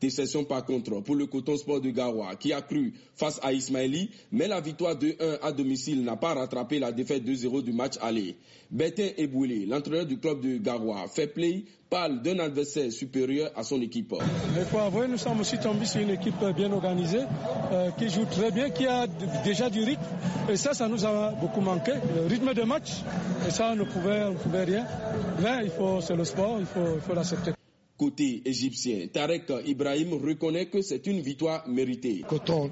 Déception 0.00 0.44
par 0.44 0.64
contre 0.64 1.00
pour 1.00 1.16
le 1.16 1.26
Coton 1.26 1.56
Sport 1.56 1.80
de 1.80 1.90
Garoua 1.90 2.36
qui 2.36 2.52
a 2.52 2.60
cru 2.62 2.92
face 3.16 3.40
à 3.42 3.52
Ismaili, 3.52 4.10
mais 4.30 4.46
la 4.46 4.60
victoire 4.60 4.94
2-1 4.94 5.38
à 5.42 5.50
domicile 5.52 6.04
n'a 6.04 6.16
pas 6.16 6.34
rattrapé 6.34 6.78
la 6.78 6.92
défaite 6.92 7.24
2-0 7.24 7.62
du 7.62 7.72
match 7.72 7.94
aller. 8.00 8.36
Bertin 8.70 9.08
Eboulé, 9.16 9.64
l'entraîneur 9.66 10.06
du 10.06 10.18
club 10.18 10.40
de 10.42 10.58
Garoua, 10.58 11.06
fait 11.08 11.28
play 11.28 11.64
parle 11.88 12.20
d'un 12.20 12.38
adversaire 12.40 12.90
supérieur 12.90 13.50
à 13.56 13.62
son 13.62 13.80
équipe. 13.80 14.12
Avouer, 14.76 15.06
nous 15.08 15.18
sommes 15.18 15.40
aussi 15.40 15.56
tombés 15.58 15.86
sur 15.86 16.00
une 16.00 16.10
équipe 16.10 16.34
bien 16.56 16.70
organisée, 16.72 17.22
euh, 17.72 17.90
qui 17.92 18.08
joue 18.10 18.24
très 18.24 18.50
bien, 18.50 18.70
qui 18.70 18.86
a 18.86 19.06
déjà 19.56 19.70
du 19.70 19.82
rythme. 19.84 20.02
Et 20.50 20.56
ça, 20.56 20.74
ça 20.74 20.86
nous 20.88 21.04
a 21.04 21.30
beaucoup 21.40 21.60
manqué. 21.60 21.92
Le 22.14 22.26
rythme 22.26 22.52
de 22.52 22.62
match, 22.62 22.90
et 23.46 23.50
ça, 23.50 23.70
on 23.72 23.76
ne 23.76 23.84
pouvait, 23.84 24.24
on 24.24 24.32
ne 24.32 24.36
pouvait 24.36 24.64
rien. 24.64 24.86
Mais 25.42 25.64
il 25.64 25.70
faut, 25.70 26.00
c'est 26.00 26.14
le 26.16 26.24
sport, 26.24 26.56
il 26.60 26.66
faut, 26.66 26.94
il 26.96 27.00
faut 27.00 27.14
l'accepter. 27.14 27.52
Côté 27.98 28.42
égyptien, 28.44 29.06
Tarek 29.10 29.50
Ibrahim 29.64 30.12
reconnaît 30.22 30.66
que 30.66 30.82
c'est 30.82 31.06
une 31.06 31.20
victoire 31.20 31.66
méritée. 31.66 32.22
Coton, 32.28 32.70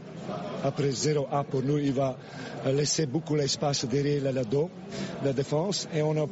après 0.62 0.91
0-A 0.91 1.45
pour 1.45 1.62
nous, 1.62 1.79
il 1.79 1.95
va 1.95 2.19
laisser 2.67 3.07
beaucoup 3.07 3.35
l'espace 3.35 3.87
derrière 3.87 4.31
le 4.31 4.45
dos, 4.45 4.69
la 5.25 5.33
défense, 5.33 5.88
et 5.95 6.03
on 6.03 6.14
a 6.19 6.26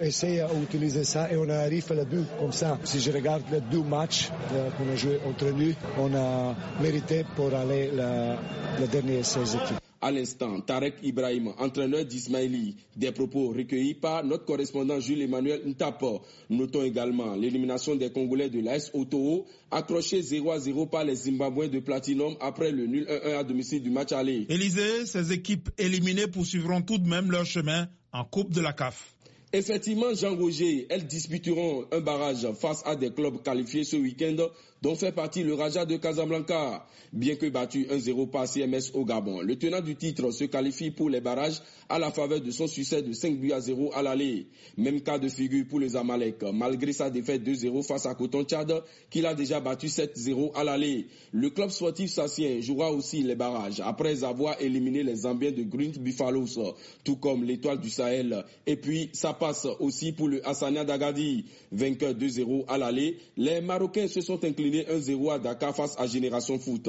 essayé 0.00 0.44
d'utiliser 0.58 1.04
ça 1.04 1.30
et 1.30 1.36
on 1.36 1.48
arrive 1.48 1.86
à 1.92 1.94
la 1.94 2.04
but 2.04 2.26
comme 2.40 2.50
ça. 2.50 2.80
Si 2.82 2.98
je 2.98 3.12
regarde 3.12 3.44
les 3.52 3.60
deux 3.60 3.84
matchs 3.84 4.28
qu'on 4.76 4.92
a 4.92 4.96
joué 4.96 5.20
entre 5.24 5.50
nous, 5.52 5.72
on 6.00 6.12
a 6.12 6.56
mérité 6.82 7.24
pour 7.36 7.54
aller 7.54 7.92
la, 7.94 8.38
la 8.80 8.86
dernière 8.88 9.24
16 9.24 9.54
équipes. 9.54 9.81
À 10.04 10.10
l'instant, 10.10 10.60
Tarek 10.60 10.96
Ibrahim, 11.04 11.52
entraîneur 11.60 12.04
d'Ismaili, 12.04 12.74
des 12.96 13.12
propos 13.12 13.50
recueillis 13.50 13.94
par 13.94 14.24
notre 14.24 14.44
correspondant 14.44 14.98
Jules-Emmanuel 14.98 15.62
Ntapo. 15.64 16.22
Notons 16.50 16.82
également 16.82 17.36
l'élimination 17.36 17.94
des 17.94 18.10
Congolais 18.10 18.50
de 18.50 18.58
l'AS 18.58 18.90
Otoo, 18.94 19.46
accroché 19.70 20.20
0 20.20 20.50
à 20.50 20.58
0 20.58 20.86
par 20.86 21.04
les 21.04 21.14
Zimbabwéens 21.14 21.68
de 21.68 21.78
Platinum 21.78 22.34
après 22.40 22.72
le 22.72 22.86
nul 22.88 23.04
1-1 23.08 23.34
à 23.38 23.44
domicile 23.44 23.80
du 23.80 23.90
match 23.90 24.10
aller. 24.10 24.44
Élysée, 24.48 25.06
ces 25.06 25.30
équipes 25.30 25.70
éliminées 25.78 26.26
poursuivront 26.26 26.82
tout 26.82 26.98
de 26.98 27.08
même 27.08 27.30
leur 27.30 27.46
chemin 27.46 27.86
en 28.12 28.24
Coupe 28.24 28.50
de 28.52 28.60
la 28.60 28.72
CAF. 28.72 29.14
Effectivement, 29.54 30.14
Jean 30.14 30.34
Roger, 30.34 30.86
elles 30.90 31.06
disputeront 31.06 31.84
un 31.92 32.00
barrage 32.00 32.50
face 32.58 32.82
à 32.86 32.96
des 32.96 33.12
clubs 33.12 33.40
qualifiés 33.42 33.84
ce 33.84 33.96
week-end, 33.96 34.48
dont 34.82 34.96
fait 34.96 35.12
partie 35.12 35.44
le 35.44 35.54
Raja 35.54 35.86
de 35.86 35.96
Casablanca. 35.96 36.84
Bien 37.12 37.36
que 37.36 37.46
battu 37.46 37.84
1-0 37.84 38.30
par 38.30 38.48
CMS 38.48 38.90
au 38.94 39.04
Gabon, 39.04 39.42
le 39.42 39.56
tenant 39.56 39.80
du 39.82 39.96
titre 39.96 40.30
se 40.30 40.44
qualifie 40.44 40.90
pour 40.90 41.10
les 41.10 41.20
barrages 41.20 41.60
à 41.88 41.98
la 41.98 42.10
faveur 42.10 42.40
de 42.40 42.50
son 42.50 42.66
succès 42.66 43.02
de 43.02 43.12
5 43.12 43.36
buts 43.38 43.52
à 43.52 43.60
0 43.60 43.92
à 43.94 44.02
l'aller. 44.02 44.46
Même 44.78 45.02
cas 45.02 45.18
de 45.18 45.28
figure 45.28 45.66
pour 45.68 45.78
les 45.78 45.94
Amalek, 45.94 46.42
malgré 46.54 46.92
sa 46.92 47.10
défaite 47.10 47.46
2-0 47.46 47.86
face 47.86 48.06
à 48.06 48.14
Coton 48.14 48.44
Tchad, 48.44 48.82
qu'il 49.10 49.26
a 49.26 49.34
déjà 49.34 49.60
battu 49.60 49.88
7-0 49.88 50.52
à 50.54 50.64
l'aller. 50.64 51.06
Le 51.32 51.50
club 51.50 51.68
sportif 51.68 52.10
sassien 52.10 52.60
jouera 52.60 52.90
aussi 52.90 53.22
les 53.22 53.34
barrages 53.36 53.80
après 53.80 54.24
avoir 54.24 54.60
éliminé 54.60 55.02
les 55.02 55.16
Zambiens 55.16 55.52
de 55.52 55.62
Green 55.62 55.92
Buffaloes, 55.92 56.74
tout 57.04 57.16
comme 57.16 57.44
l'étoile 57.44 57.78
du 57.78 57.90
Sahel. 57.90 58.42
Et 58.66 58.76
puis, 58.76 59.10
ça 59.12 59.34
passe 59.34 59.66
aussi 59.80 60.12
pour 60.12 60.28
le 60.28 60.46
Hassania 60.48 60.84
d'Agadi, 60.84 61.44
vainqueur 61.70 62.14
2-0 62.14 62.64
à 62.68 62.78
l'aller. 62.78 63.18
Les 63.36 63.60
Marocains 63.60 64.08
se 64.08 64.22
sont 64.22 64.42
inclinés 64.42 64.71
1-0 64.80 65.32
à 65.32 65.38
Dakar 65.38 65.74
face 65.74 65.94
à 65.98 66.06
Génération 66.06 66.58
Foot. 66.58 66.88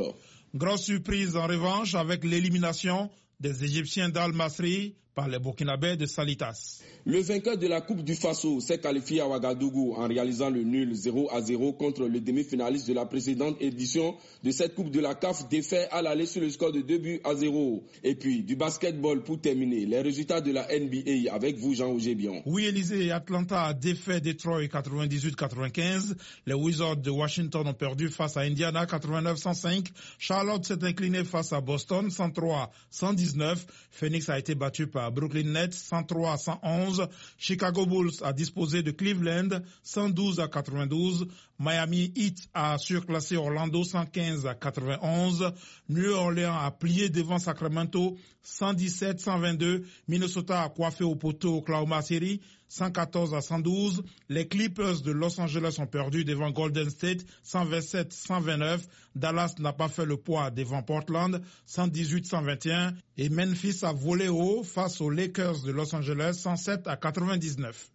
Grosse 0.55 0.83
surprise 0.83 1.35
en 1.35 1.47
revanche 1.47 1.95
avec 1.95 2.23
l'élimination 2.23 3.09
des 3.39 3.63
Égyptiens 3.63 4.09
d'Al-Masri 4.09 4.95
par 5.15 5.27
les 5.27 5.39
Burkinabés 5.39 5.96
de 5.96 6.05
Salitas. 6.05 6.82
Le 7.05 7.20
vainqueur 7.22 7.58
de 7.58 7.67
la 7.67 7.82
Coupe 7.82 8.01
du 8.03 8.15
Faso 8.15 8.60
s'est 8.62 8.79
qualifié 8.79 9.20
à 9.22 9.27
Ouagadougou 9.27 9.93
en 9.96 10.08
réalisant 10.08 10.50
le 10.50 10.63
nul 10.63 10.96
0 10.96 11.29
à 11.32 11.41
0 11.41 11.74
contre 11.74 12.05
le 12.08 12.20
demi-finaliste 12.22 12.88
de 12.88 12.93
la 12.93 13.05
précédente 13.05 13.58
édition 13.62 14.15
de 14.43 14.51
cette 14.51 14.74
Coupe 14.74 14.89
de 14.89 15.01
la 15.01 15.13
CAF 15.13 15.50
défait 15.50 15.88
à 15.91 16.01
l'aller 16.01 16.25
sur 16.25 16.41
le 16.41 16.50
score 16.50 16.72
de 16.72 16.82
2 16.82 16.98
buts 16.98 17.20
à 17.25 17.36
0. 17.36 17.84
Et 18.03 18.15
puis 18.15 18.43
du 18.43 18.55
basketball 18.55 19.22
pour 19.24 19.41
terminer, 19.41 19.86
les 19.86 20.01
résultats 20.01 20.39
de 20.41 20.51
la 20.51 20.65
NBA 20.67 21.34
avec 21.34 21.58
vous 21.58 21.74
Jean 21.74 21.91
Augébion. 21.91 22.41
Oui 22.46 22.65
Élysée, 22.65 23.12
Atlanta 23.12 23.63
a 23.65 23.74
défait 23.74 24.22
Detroit 24.22 24.63
98-95. 24.63 26.15
Les 26.48 26.53
Wizards 26.53 26.98
de 26.98 27.10
Washington 27.12 27.67
ont 27.67 27.74
perdu 27.74 28.08
face 28.10 28.38
à 28.38 28.41
Indiana 28.41 28.86
89-105. 28.86 29.88
Charlotte 30.17 30.63
s'est 30.65 30.84
incliné 30.84 31.24
face 31.25 31.51
à 31.51 31.60
Boston 31.60 32.08
103-119. 32.08 33.58
Phoenix 33.91 34.29
a 34.29 34.39
été 34.39 34.55
battu 34.55 34.88
par 34.88 35.02
Brooklyn 35.12 35.51
Nets 35.51 35.74
103 35.74 36.33
à 36.33 36.38
111. 36.38 37.07
Chicago 37.38 37.86
Bulls 37.86 38.12
a 38.24 38.33
disposé 38.33 38.83
de 38.83 38.91
Cleveland 38.91 39.62
112 39.83 40.39
à 40.39 40.48
92. 40.48 41.27
Miami 41.60 42.12
Heat 42.15 42.50
a 42.53 42.77
surclassé 42.77 43.38
Orlando 43.38 43.83
115 43.83 44.45
à 44.48 44.55
91. 44.55 45.53
New 45.89 46.12
Orleans 46.12 46.57
a 46.57 46.72
plié 46.72 47.10
devant 47.10 47.39
Sacramento 47.39 48.17
117 48.41 49.19
122. 49.19 49.86
Minnesota 50.07 50.63
a 50.63 50.69
coiffé 50.69 51.03
au 51.03 51.15
poteau 51.15 51.57
Oklahoma 51.57 52.01
City 52.01 52.41
114 52.69 53.36
à 53.36 53.41
112. 53.41 54.03
Les 54.29 54.48
Clippers 54.48 55.01
de 55.01 55.12
Los 55.12 55.39
Angeles 55.39 55.77
ont 55.79 55.86
perdu 55.86 56.25
devant 56.25 56.50
Golden 56.50 56.89
State 56.89 57.24
127 57.43 58.12
129. 58.12 58.88
Dallas 59.15 59.53
n'a 59.60 59.74
pas 59.74 59.89
fait 59.89 60.05
le 60.05 60.17
poids 60.17 60.50
devant 60.50 60.81
Portland 60.81 61.41
118 61.67 62.25
121 62.25 62.93
et 63.17 63.29
Memphis 63.29 63.79
a 63.83 63.93
volé 63.93 64.27
haut 64.27 64.63
face 64.63 65.01
aux 65.01 65.12
Lakers 65.12 65.62
de 65.62 65.72
Los 65.72 65.93
Angeles 65.93 66.39
107 66.41 66.88
à 66.88 66.98
99. 66.98 67.91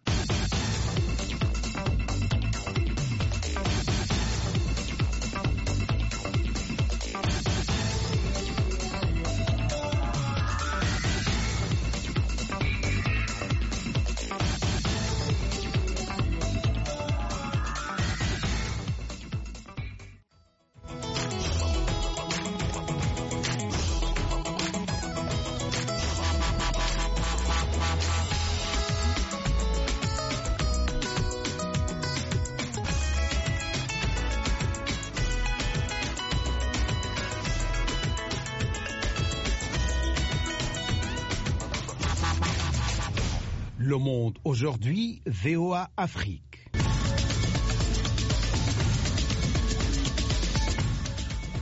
Aujourd'hui, 44.59 45.21
VOA 45.25 45.89
Afrique. 45.95 46.69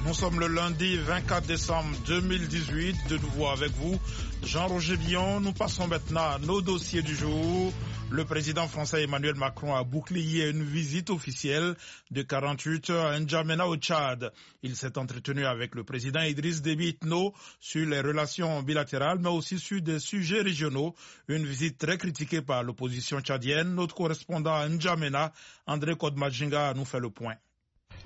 Nous 0.03 0.13
sommes 0.15 0.39
le 0.39 0.47
lundi 0.47 0.97
24 0.97 1.45
décembre 1.45 1.89
2018. 2.07 2.95
De 3.07 3.17
nouveau 3.19 3.49
avec 3.49 3.71
vous, 3.73 3.99
Jean-Roger 4.43 4.95
Villon. 4.95 5.39
Nous 5.41 5.53
passons 5.53 5.85
maintenant 5.87 6.21
à 6.21 6.39
nos 6.39 6.59
dossiers 6.61 7.03
du 7.03 7.15
jour. 7.15 7.71
Le 8.09 8.23
président 8.23 8.69
français 8.69 9.03
Emmanuel 9.03 9.35
Macron 9.35 9.75
a 9.75 9.83
bouclé 9.83 10.21
hier 10.21 10.49
une 10.49 10.63
visite 10.63 11.09
officielle 11.09 11.75
de 12.09 12.21
48 12.21 12.89
heures 12.89 13.05
à 13.07 13.19
N'Djamena 13.19 13.67
au 13.67 13.75
Tchad. 13.75 14.31
Il 14.63 14.77
s'est 14.77 14.97
entretenu 14.97 15.45
avec 15.45 15.75
le 15.75 15.83
président 15.83 16.21
Idriss 16.21 16.61
Déby 16.61 16.87
Itno 16.87 17.33
sur 17.59 17.85
les 17.85 17.99
relations 17.99 18.63
bilatérales, 18.63 19.19
mais 19.19 19.29
aussi 19.29 19.59
sur 19.59 19.81
des 19.81 19.99
sujets 19.99 20.41
régionaux. 20.41 20.95
Une 21.27 21.45
visite 21.45 21.77
très 21.77 21.97
critiquée 21.97 22.41
par 22.41 22.63
l'opposition 22.63 23.19
tchadienne. 23.19 23.75
Notre 23.75 23.93
correspondant 23.95 24.55
à 24.55 24.69
N'Djamena, 24.69 25.33
André 25.65 25.97
Kodmajinga, 25.97 26.73
nous 26.75 26.85
fait 26.85 27.01
le 27.01 27.09
point. 27.09 27.35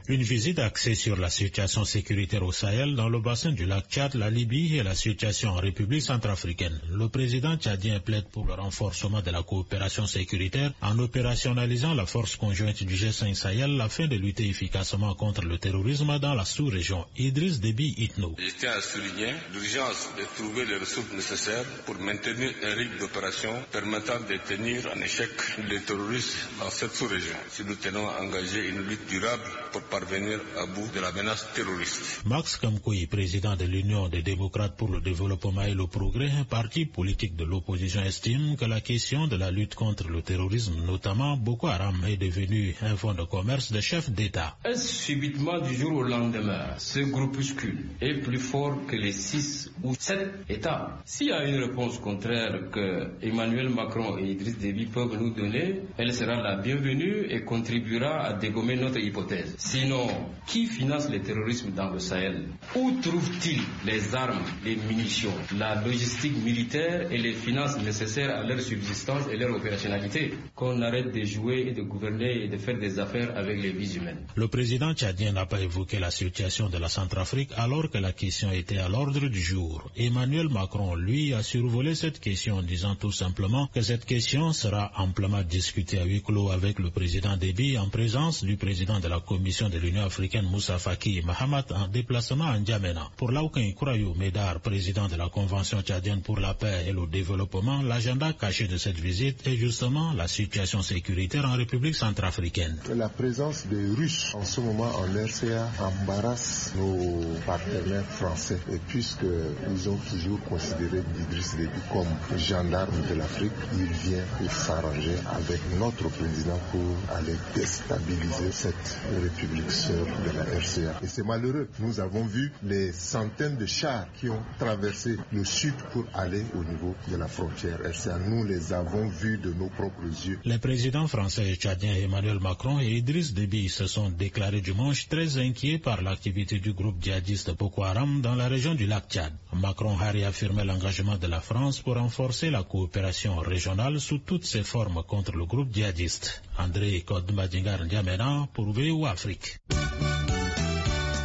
Une 0.08 0.24
visite 0.24 0.58
axée 0.60 0.96
sur 0.96 1.16
la 1.16 1.30
situation 1.30 1.86
sécuritaire 1.86 2.44
au 2.44 2.52
Sahel, 2.52 2.96
dans 2.96 3.08
le 3.08 3.20
bassin 3.22 3.52
du 3.52 3.66
lac 3.66 3.86
Tchad, 3.88 4.16
la 4.16 4.30
Libye 4.32 4.78
et 4.78 4.84
la 4.84 4.96
situation 4.96 5.52
en 5.52 5.58
République 5.62 6.02
centrafricaine. 6.02 6.82
Le 6.90 7.08
président 7.08 7.56
tchadien 7.56 8.00
plaide 8.00 8.26
pour 8.30 8.46
le 8.48 8.54
renforcement 8.56 9.22
de 9.22 9.30
la 9.30 9.44
coopération 9.44 10.08
sécuritaire 10.08 10.74
en 10.82 10.98
opérationnalisant 10.98 11.94
la 11.94 12.06
force 12.08 12.36
conjointe 12.36 12.84
du 12.84 12.96
G5 12.96 13.36
Sahel 13.36 13.80
afin 13.80 14.08
de 14.08 14.16
lutter 14.16 14.50
efficacement 14.50 15.14
contre 15.14 15.44
le 15.46 15.58
terrorisme 15.60 16.18
dans 16.20 16.34
la 16.34 16.46
sous-région. 16.46 17.06
Idriss 17.18 17.60
Déby 17.60 17.94
Itno. 18.00 18.36
Je 18.40 18.52
tiens 18.60 18.72
à 18.72 18.82
souligner 18.82 19.34
l'urgence 19.54 20.10
de 20.18 20.24
trouver 20.36 20.66
les 20.66 20.78
ressources 20.78 21.14
nécessaires 21.14 21.64
pour 21.86 21.96
maintenir 22.00 22.52
un 22.64 22.74
rythme 22.74 22.98
d'opération 23.00 23.54
permettant 23.72 24.20
de 24.20 24.36
tenir 24.48 24.90
en 24.94 25.00
échec 25.00 25.30
les 25.70 25.80
terroristes 25.82 26.36
dans 26.60 26.72
cette 26.72 26.96
sous-région. 26.96 27.36
Si 27.50 27.64
nous 27.64 27.76
tenons 27.76 28.10
à 28.10 28.20
engager 28.22 28.68
une 28.68 28.82
lutte 28.82 29.08
durable 29.08 29.44
parvenir 29.90 30.40
à 30.58 30.66
bout 30.66 30.90
de 30.94 31.00
la 31.00 31.12
menace 31.12 31.48
terroriste. 31.54 32.24
Max 32.26 32.58
Kamkoui, 32.58 33.08
président 33.08 33.56
de 33.56 33.66
l'Union 33.66 34.08
des 34.10 34.22
démocrates 34.22 34.76
pour 34.78 34.90
le 34.90 35.02
développement 35.02 35.62
et 35.64 35.74
le 35.74 35.88
progrès, 35.88 36.30
un 36.32 36.44
parti 36.44 36.86
politique 36.86 37.36
de 37.36 37.44
l'opposition, 37.46 38.02
estime 38.02 38.56
que 38.58 38.66
la 38.66 38.82
question 38.82 39.28
de 39.28 39.36
la 39.36 39.52
lutte 39.52 39.76
contre 39.76 40.08
le 40.10 40.22
terrorisme, 40.22 40.76
notamment 40.86 41.38
Boko 41.38 41.68
Haram, 41.68 42.04
est 42.08 42.18
devenue 42.18 42.76
un 42.82 42.96
fonds 42.96 43.14
de 43.14 43.24
commerce 43.24 43.72
de 43.72 43.82
chefs 43.82 44.10
d'État. 44.10 44.58
Est-ce 44.66 44.88
subitement 44.88 45.60
du 45.60 45.74
jour 45.76 45.94
au 45.98 46.04
lendemain, 46.04 46.78
ce 46.78 47.00
groupuscule 47.00 47.86
est 48.02 48.16
plus 48.22 48.40
fort 48.40 48.78
que 48.88 48.96
les 48.96 49.12
six 49.12 49.72
ou 49.84 49.96
sept 49.98 50.30
États? 50.50 51.00
S'il 51.06 51.28
y 51.28 51.32
a 51.32 51.46
une 51.48 51.62
réponse 51.64 51.98
contraire 52.00 52.70
que 52.72 53.12
Emmanuel 53.22 53.70
Macron 53.70 54.18
et 54.18 54.32
Idriss 54.32 54.58
Déby 54.58 54.86
peuvent 54.86 55.18
nous 55.18 55.34
donner, 55.34 55.82
elle 55.98 56.14
sera 56.14 56.36
la 56.42 56.56
bienvenue 56.58 57.26
et 57.30 57.44
contribuera 57.44 58.24
à 58.26 58.34
dégommer 58.34 58.76
notre 58.76 59.00
hypothèse. 59.00 59.56
Sinon, 59.72 60.10
qui 60.48 60.66
finance 60.66 61.10
le 61.10 61.22
terrorisme 61.22 61.72
dans 61.72 61.92
le 61.92 62.00
Sahel? 62.00 62.46
Où 62.76 62.92
trouve-t-il 63.02 63.62
les 63.86 64.14
armes, 64.14 64.44
les 64.66 64.76
munitions, 64.76 65.32
la 65.58 65.82
logistique 65.82 66.36
militaire 66.44 67.10
et 67.10 67.18
les 67.18 67.32
finances 67.32 67.78
nécessaires 67.78 68.36
à 68.36 68.44
leur 68.44 68.60
subsistance 68.60 69.24
et 69.32 69.38
leur 69.38 69.56
opérationnalité? 69.56 70.34
Qu'on 70.56 70.82
arrête 70.82 71.14
de 71.16 71.24
jouer 71.24 71.68
et 71.70 71.72
de 71.74 71.84
gouverner 71.84 72.44
et 72.44 72.50
de 72.50 72.58
faire 72.58 72.78
des 72.78 73.00
affaires 73.00 73.32
avec 73.38 73.62
les 73.62 73.72
vies 73.72 73.96
humaines. 73.96 74.26
Le 74.36 74.50
président 74.50 74.94
tchadien 74.94 75.32
n'a 75.32 75.46
pas 75.46 75.62
évoqué 75.62 76.00
la 76.00 76.12
situation 76.12 76.68
de 76.68 76.78
la 76.78 76.90
Centrafrique 76.90 77.52
alors 77.56 77.90
que 77.90 77.98
la 77.98 78.12
question 78.12 78.52
était 78.52 78.80
à 78.80 78.90
l'ordre 78.90 79.26
du 79.30 79.40
jour. 79.40 79.90
Emmanuel 79.96 80.50
Macron, 80.50 80.96
lui, 80.96 81.34
a 81.34 81.44
survolé 81.44 81.96
cette 81.96 82.20
question 82.20 82.58
en 82.58 82.62
disant 82.62 82.96
tout 82.96 83.14
simplement 83.14 83.68
que 83.74 83.82
cette 83.82 84.04
question 84.04 84.52
sera 84.52 84.92
amplement 84.98 85.44
discutée 85.44 85.98
à 86.00 86.04
huis 86.04 86.22
clos 86.22 86.50
avec 86.52 86.78
le 86.78 86.90
président 86.92 87.38
Déby 87.38 87.78
en 87.78 87.88
présence 87.88 88.44
du 88.44 88.58
président 88.58 89.00
de 89.00 89.08
la 89.08 89.22
commission 89.22 89.61
de 89.70 89.78
l'Union 89.78 90.04
africaine 90.06 90.46
Moussa 90.46 90.78
Faki 90.80 91.22
Mahamat 91.22 91.66
en 91.72 91.88
déplacement 91.88 92.46
à 92.46 92.58
N'Djamena. 92.58 93.10
Pour 93.18 93.32
Laouken 93.32 93.74
Kourayou 93.74 94.14
Médar, 94.16 94.60
président 94.60 95.08
de 95.08 95.16
la 95.16 95.30
Convention 95.30 95.82
tchadienne 95.82 96.22
pour 96.22 96.40
la 96.40 96.54
paix 96.54 96.86
et 96.88 96.92
le 96.92 97.06
développement, 97.06 97.82
l'agenda 97.84 98.34
caché 98.34 98.68
de 98.68 98.78
cette 98.78 98.98
visite 99.00 99.46
est 99.46 99.56
justement 99.58 100.14
la 100.14 100.28
situation 100.28 100.82
sécuritaire 100.82 101.46
en 101.46 101.54
République 101.56 101.96
centrafricaine. 101.96 102.78
La 102.96 103.10
présence 103.10 103.68
des 103.68 103.86
Russes 103.96 104.34
en 104.36 104.46
ce 104.46 104.62
moment 104.62 104.90
en 104.96 105.06
RCA 105.14 105.70
embarrasse 105.80 106.74
nos 106.78 107.22
partenaires 107.46 108.06
français 108.06 108.58
et 108.74 108.78
puisqu'ils 108.88 109.90
ont 109.90 110.00
toujours 110.10 110.42
considéré 110.46 111.04
Idriss 111.20 111.56
Déby 111.56 111.70
comme 111.92 112.40
gendarme 112.40 113.02
de 113.10 113.16
l'Afrique, 113.16 113.52
il 113.78 113.86
vient 114.10 114.24
pour 114.38 114.52
s'arranger 114.52 115.16
avec 115.36 115.60
notre 115.78 116.10
président 116.10 116.60
pour 116.72 117.16
aller 117.16 117.36
déstabiliser 117.54 118.52
cette 118.52 119.00
République 119.22 119.51
Et 119.54 121.08
c'est 121.08 121.24
malheureux. 121.26 121.68
Nous 121.80 122.00
avons 122.00 122.24
vu 122.26 122.52
les 122.64 122.92
centaines 122.94 123.58
de 123.58 123.66
chars 123.66 124.08
qui 124.14 124.30
ont 124.30 124.42
traversé 124.60 125.18
le 125.32 125.44
sud 125.44 125.74
pour 125.92 126.06
aller 126.14 126.46
au 126.56 126.64
niveau 126.64 126.96
de 127.10 127.18
la 127.18 127.28
frontière 127.28 127.80
RCA. 127.84 128.18
Nous 128.20 128.46
les 128.46 128.72
avons 128.74 129.08
vus 129.10 129.38
de 129.38 129.52
nos 129.54 129.70
propres 129.70 130.04
yeux. 130.26 130.40
Les 130.46 130.58
présidents 130.58 131.08
français 131.08 131.50
et 131.52 131.56
tchadiens 131.56 131.96
Emmanuel 131.96 132.40
Macron 132.40 132.80
et 132.80 132.92
Idriss 132.92 133.34
Déby 133.34 133.70
se 133.70 133.88
sont 133.88 134.10
déclarés 134.10 134.62
dimanche 134.62 135.08
très 135.10 135.38
inquiets 135.38 135.78
par 135.80 136.02
l'activité 136.02 136.60
du 136.60 136.74
groupe 136.74 137.02
djihadiste 137.02 137.52
Boko 137.58 137.84
Haram 137.84 138.22
dans 138.22 138.36
la 138.36 138.48
région 138.48 138.76
du 138.76 138.86
lac 138.86 139.06
Tchad. 139.10 139.34
Macron 139.54 139.98
a 140.00 140.12
réaffirmé 140.12 140.64
l'engagement 140.64 141.18
de 141.18 141.28
la 141.28 141.42
France 141.42 141.80
pour 141.80 141.96
renforcer 141.96 142.50
la 142.52 142.64
coopération 142.64 143.36
régionale 143.38 144.00
sous 144.00 144.20
toutes 144.20 144.46
ses 144.46 144.64
formes 144.64 145.04
contre 145.08 145.34
le 145.36 145.46
groupe 145.46 145.74
djihadiste. 145.74 146.42
André 146.62 147.02
Kodmadingar 147.02 147.84
Ndiamena 147.86 148.48
pour 148.54 148.72
VO 148.72 149.06
Afrique. 149.06 149.60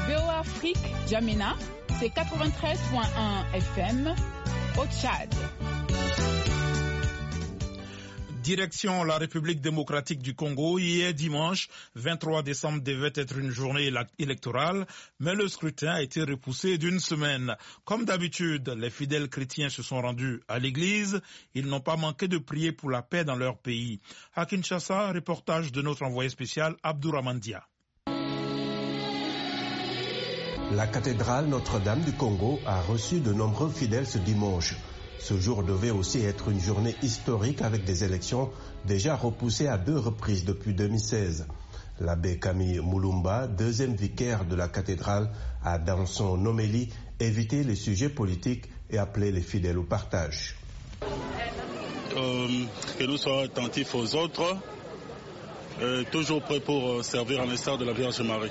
VO 0.09 0.31
Afrique, 0.41 0.79
Jamena, 1.09 1.55
c'est 2.01 2.09
93.1 2.09 3.55
FM 3.55 4.15
au 4.79 4.87
Tchad. 4.87 5.29
Direction 8.47 9.03
la 9.03 9.19
République 9.19 9.61
démocratique 9.61 10.23
du 10.23 10.37
Congo, 10.37 10.79
hier 10.79 11.13
dimanche 11.13 11.67
23 11.97 12.45
décembre 12.45 12.81
devait 12.81 13.11
être 13.17 13.37
une 13.39 13.51
journée 13.51 13.91
électorale, 14.21 14.87
mais 15.19 15.35
le 15.35 15.49
scrutin 15.49 15.89
a 15.95 16.01
été 16.01 16.23
repoussé 16.23 16.79
d'une 16.79 17.01
semaine. 17.01 17.57
Comme 17.85 18.05
d'habitude, 18.05 18.69
les 18.79 18.91
fidèles 18.91 19.29
chrétiens 19.29 19.69
se 19.69 19.83
sont 19.83 20.01
rendus 20.01 20.43
à 20.47 20.61
l'église. 20.61 21.21
Ils 21.55 21.67
n'ont 21.67 21.81
pas 21.81 21.97
manqué 21.97 22.29
de 22.29 22.39
prier 22.39 22.71
pour 22.71 22.89
la 22.89 23.03
paix 23.03 23.25
dans 23.25 23.35
leur 23.35 23.59
pays. 23.59 23.99
À 24.37 24.47
Kinshasa, 24.47 25.11
reportage 25.11 25.73
de 25.73 25.83
notre 25.83 26.05
envoyé 26.05 26.31
spécial 26.31 26.77
Abdouramandia. 26.85 27.67
La 30.71 30.87
cathédrale 30.87 31.47
Notre-Dame 31.47 32.03
du 32.03 32.13
Congo 32.13 32.61
a 32.65 32.81
reçu 32.81 33.19
de 33.19 33.33
nombreux 33.33 33.71
fidèles 33.71 34.07
ce 34.07 34.19
dimanche. 34.19 34.77
Ce 35.19 35.39
jour 35.39 35.63
devait 35.63 35.91
aussi 35.91 36.21
être 36.23 36.49
une 36.51 36.61
journée 36.61 36.95
historique 37.03 37.63
avec 37.63 37.85
des 37.85 38.05
élections 38.05 38.51
déjà 38.85 39.17
repoussées 39.17 39.67
à 39.67 39.79
deux 39.79 39.99
reprises 39.99 40.45
depuis 40.45 40.75
2016. 40.75 41.47
L'abbé 42.01 42.39
Camille 42.39 42.81
Moulumba, 42.81 43.47
deuxième 43.47 43.95
vicaire 43.95 44.45
de 44.45 44.55
la 44.55 44.69
cathédrale, 44.69 45.31
a 45.65 45.79
dans 45.79 46.05
son 46.07 46.45
homélie 46.45 46.91
évité 47.19 47.65
les 47.65 47.75
sujets 47.75 48.11
politiques 48.11 48.67
et 48.91 48.99
appelé 48.99 49.33
les 49.33 49.41
fidèles 49.41 49.79
au 49.79 49.83
partage. 49.85 50.57
Euh, 52.17 52.49
que 52.99 53.05
nous 53.05 53.17
soyons 53.17 53.45
attentifs 53.45 53.95
aux 53.95 54.15
autres, 54.15 54.57
euh, 55.81 56.05
toujours 56.13 56.43
prêts 56.43 56.61
pour 56.61 57.05
servir 57.05 57.41
en 57.41 57.47
l'instar 57.47 57.79
de 57.79 57.85
la 57.85 57.93
Vierge 57.93 58.21
Marie 58.21 58.51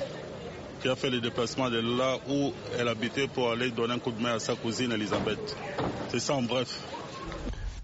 qui 0.81 0.87
a 0.89 0.95
fait 0.95 1.09
le 1.09 1.21
déplacement 1.21 1.69
de 1.69 1.79
là 1.79 2.17
où 2.29 2.51
elle 2.77 2.87
habitait 2.87 3.27
pour 3.27 3.51
aller 3.51 3.71
donner 3.71 3.93
un 3.93 3.99
coup 3.99 4.11
de 4.11 4.21
main 4.21 4.35
à 4.35 4.39
sa 4.39 4.55
cousine 4.55 4.91
Elisabeth. 4.91 5.55
C'est 6.09 6.19
ça 6.19 6.33
en 6.35 6.41
bref. 6.43 6.79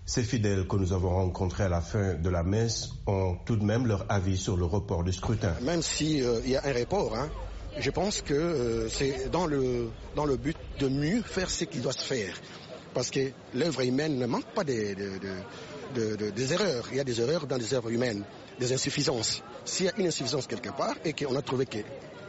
Ces 0.05 0.23
fidèles 0.23 0.67
que 0.67 0.75
nous 0.75 0.91
avons 0.93 1.09
rencontrés 1.15 1.63
à 1.63 1.69
la 1.69 1.79
fin 1.81 2.15
de 2.15 2.29
la 2.29 2.43
messe 2.43 2.89
ont 3.07 3.37
tout 3.45 3.55
de 3.55 3.63
même 3.63 3.87
leur 3.87 4.05
avis 4.09 4.35
sur 4.37 4.57
le 4.57 4.65
report 4.65 5.03
du 5.03 5.13
scrutin. 5.13 5.53
Même 5.61 5.81
s'il 5.81 6.23
euh, 6.23 6.41
y 6.45 6.55
a 6.57 6.61
un 6.65 6.73
report, 6.73 7.15
hein, 7.15 7.29
je 7.77 7.89
pense 7.91 8.21
que 8.21 8.33
euh, 8.33 8.89
c'est 8.89 9.31
dans 9.31 9.45
le, 9.45 9.89
dans 10.15 10.25
le 10.25 10.35
but 10.37 10.57
de 10.79 10.89
mieux 10.89 11.21
faire 11.21 11.49
ce 11.49 11.63
qui 11.63 11.79
doit 11.79 11.93
se 11.93 12.03
faire. 12.03 12.35
Parce 12.93 13.09
que 13.09 13.31
l'œuvre 13.53 13.81
humaine 13.81 14.17
ne 14.17 14.25
manque 14.25 14.53
pas 14.53 14.65
des, 14.65 14.95
de, 14.95 15.17
de, 15.95 16.15
de, 16.17 16.29
des 16.29 16.53
erreurs. 16.53 16.87
Il 16.91 16.97
y 16.97 16.99
a 16.99 17.05
des 17.05 17.21
erreurs 17.21 17.47
dans 17.47 17.57
les 17.57 17.73
œuvres 17.73 17.89
humaines, 17.91 18.23
des 18.59 18.73
insuffisances. 18.73 19.41
S'il 19.63 19.85
y 19.85 19.89
a 19.89 19.93
une 19.97 20.07
insuffisance 20.07 20.47
quelque 20.47 20.75
part 20.75 20.95
et 21.05 21.13
qu'on 21.13 21.35
a 21.37 21.41
trouvé 21.41 21.65
que 21.65 21.77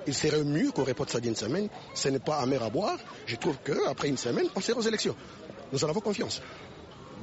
il 0.07 0.15
serait 0.15 0.45
mieux 0.45 0.71
qu'on 0.73 0.85
reporte 0.85 1.11
ça 1.11 1.21
d'une 1.21 1.37
semaine. 1.37 1.69
Ce 1.95 2.09
n'est 2.09 2.19
pas 2.19 2.39
amer 2.39 2.63
à 2.63 2.71
boire. 2.71 2.99
Je 3.27 3.37
trouve 3.37 3.57
qu'après 3.65 4.09
une 4.09 4.17
semaine, 4.17 4.47
on 4.55 4.61
sera 4.61 4.79
aux 4.79 4.83
élections. 4.83 5.17
Nous 5.73 5.85
en 5.85 5.89
avons 5.89 6.01
confiance. 6.01 6.43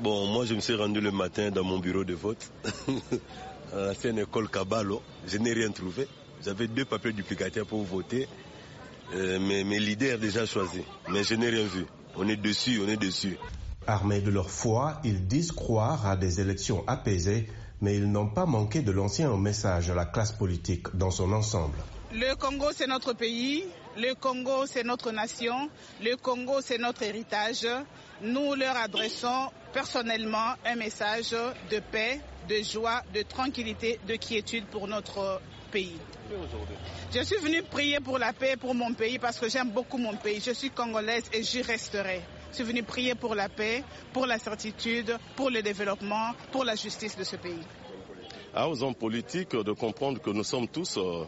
Bon, 0.02 0.28
moi, 0.28 0.46
je 0.46 0.54
me 0.54 0.60
suis 0.62 0.76
rendu 0.76 1.02
le 1.02 1.12
matin 1.12 1.52
dans 1.52 1.63
mon 1.63 1.80
bureau 1.80 2.04
de 2.04 2.13
vote. 2.13 2.52
C'est 4.00 4.10
une 4.10 4.20
école 4.20 4.50
Caballo. 4.50 5.02
Je 5.28 5.38
n'ai 5.38 5.54
rien 5.54 5.72
trouvé. 5.72 6.08
J'avais 6.44 6.68
deux 6.68 6.86
papiers 6.86 7.12
duplicataires 7.13 7.65
pour 7.65 7.84
voter. 7.84 8.28
Euh, 9.13 9.39
mais 9.42 9.63
mes 9.63 9.80
leaders 9.80 10.18
déjà 10.18 10.46
choisis. 10.46 10.84
Mais 11.10 11.24
je 11.24 11.36
n'ai 11.36 11.50
rien 11.50 11.65
vu. 11.65 11.86
On 12.15 12.28
est 12.28 12.38
dessus, 12.38 12.80
on 12.84 12.88
est 12.88 12.98
dessus. 12.98 13.38
Armés 13.88 14.22
de 14.22 14.30
leur 14.30 14.50
foi, 14.50 15.00
ils 15.04 15.28
disent 15.28 15.52
croire 15.52 16.06
à 16.08 16.15
des 16.15 16.39
élections 16.42 16.84
apaisées, 16.88 17.48
mais 17.82 17.96
ils 17.98 18.10
n'ont 18.12 18.30
pas 18.30 18.46
manqué 18.46 18.82
de 18.82 18.92
lancer 18.92 19.24
un 19.24 19.38
message 19.38 19.89
à 19.89 19.96
la 19.96 20.06
classe 20.06 20.32
politique 20.32 20.96
dans 20.96 21.12
son 21.12 21.32
ensemble. 21.34 21.78
Le 22.12 22.34
Congo, 22.36 22.72
c'est 22.76 22.88
notre 22.88 23.13
pays. 23.13 23.65
Le 23.95 24.15
Congo, 24.15 24.65
c'est 24.65 24.84
notre 24.84 25.12
nation. 25.12 25.69
Le 26.02 26.15
Congo, 26.15 26.60
c'est 26.62 26.80
notre 26.80 27.04
héritage. 27.04 27.67
Nous 28.24 28.56
leur 28.56 28.76
adressons 28.78 29.50
personnellement 29.74 30.56
un 30.65 30.76
message 30.76 31.32
de 31.69 31.80
paix, 31.91 32.19
de 32.48 32.63
joie, 32.63 33.04
de 33.13 33.22
tranquillité, 33.22 34.00
de 34.08 34.15
quiétude 34.15 34.65
pour 34.65 34.88
notre 34.88 35.39
pays. 35.72 35.98
Je 37.13 37.22
suis 37.24 37.38
venue 37.38 37.62
prier 37.62 38.00
pour 38.00 38.17
la 38.17 38.34
paix 38.34 38.56
pour 38.58 38.74
mon 38.74 38.93
pays 38.95 39.19
parce 39.19 39.38
que 39.38 39.48
j'aime 39.48 39.69
beaucoup 39.69 40.00
mon 40.00 40.15
pays. 40.15 40.41
Je 40.43 40.52
suis 40.52 40.72
congolaise 40.72 41.26
et 41.32 41.43
j'y 41.43 41.62
resterai. 41.62 42.22
Je 42.50 42.56
suis 42.56 42.63
venue 42.63 42.82
prier 42.82 43.13
pour 43.13 43.36
la 43.36 43.50
paix, 43.50 43.84
pour 44.13 44.26
la 44.26 44.39
certitude, 44.39 45.15
pour 45.36 45.52
le 45.52 45.62
développement, 45.62 46.32
pour 46.52 46.63
la 46.65 46.74
justice 46.76 47.15
de 47.15 47.24
ce 47.24 47.36
pays. 47.36 47.62
Aux 48.56 48.82
hommes 48.82 48.95
politiques 48.95 49.56
de 49.56 49.72
comprendre 49.74 50.19
que 50.19 50.32
nous 50.32 50.43
sommes 50.43 50.67
tous 50.67 50.98
euh, 50.98 51.26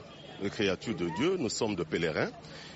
créatures 0.50 0.96
de 0.96 1.10
Dieu, 1.16 1.38
nous 1.38 1.50
sommes 1.50 1.76
de 1.76 1.84
pèlerins 1.84 2.32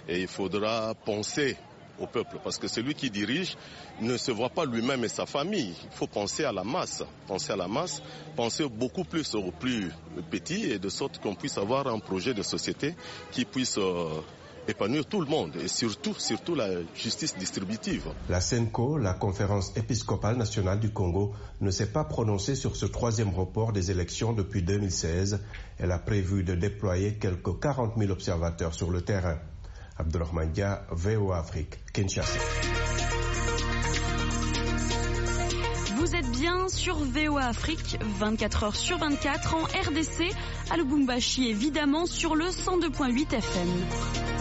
et 0.08 0.22
il 0.22 0.28
faudra 0.28 0.94
penser 0.94 1.58
au 2.00 2.08
peuple 2.08 2.38
parce 2.44 2.58
que 2.58 2.68
celui 2.68 2.94
qui 2.94 3.10
dirige 3.10 3.56
ne 4.02 4.18
se 4.18 4.32
voit 4.32 4.50
pas 4.50 4.66
lui-même 4.66 5.04
et 5.04 5.08
sa 5.10 5.26
famille. 5.26 5.74
Il 5.84 5.92
faut 5.98 6.08
penser 6.08 6.44
à 6.44 6.52
la 6.52 6.64
masse, 6.64 7.04
penser 7.28 7.54
à 7.54 7.56
la 7.56 7.68
masse, 7.68 8.02
penser 8.36 8.68
beaucoup 8.68 9.04
plus 9.04 9.34
aux 9.36 9.52
plus 9.52 9.92
petits 10.30 10.66
et 10.72 10.80
de 10.80 10.90
sorte 10.90 11.20
qu'on 11.20 11.36
puisse 11.36 11.58
avoir 11.58 11.88
un 11.88 12.00
projet 12.00 12.34
de 12.34 12.44
société 12.44 12.96
qui 13.32 13.46
puisse 13.46 13.78
euh, 13.78 14.22
épanouir 14.68 15.06
tout 15.06 15.22
le 15.22 15.28
monde 15.28 15.56
et 15.58 15.68
surtout, 15.68 16.14
surtout 16.18 16.56
la 16.56 16.70
justice 16.96 17.38
distributive. 17.38 18.08
La 18.30 18.42
CENCO, 18.42 18.98
la 18.98 19.14
conférence 19.14 19.76
épiscopale 19.78 20.38
nationale 20.38 20.80
du 20.80 20.92
Congo, 20.92 21.34
ne 21.62 21.72
s'est 21.72 21.92
pas 21.92 22.04
prononcée 22.04 22.56
sur 22.56 22.76
ce 22.76 22.86
troisième 22.86 23.30
report 23.30 23.74
des 23.74 23.92
élections 23.92 24.34
depuis 24.34 24.62
2016. 24.62 25.42
Elle 25.80 25.92
a 25.92 26.00
prévu 26.00 26.44
de 26.44 26.56
déployer 26.56 27.16
quelques 27.16 27.60
40 27.60 27.94
000 27.98 28.12
observateurs 28.12 28.74
sur 28.74 28.92
le 28.92 29.02
terrain. 29.02 29.38
Abdulrahman 29.98 30.52
Dia, 30.52 30.86
VOA 30.92 31.40
Afrique, 31.40 31.80
Kinshasa. 31.94 32.40
Vous 35.98 36.16
êtes 36.16 36.30
bien 36.32 36.68
sur 36.68 36.98
VOA 36.98 37.46
Afrique, 37.46 37.98
24 38.20 38.64
heures 38.64 38.76
sur 38.76 38.98
24 38.98 39.56
en 39.56 39.64
RDC, 39.64 40.32
à 40.70 40.78
Lubumbashi 40.78 41.50
évidemment 41.50 42.06
sur 42.06 42.36
le 42.36 42.46
102.8 42.46 43.34
FM. 43.36 44.35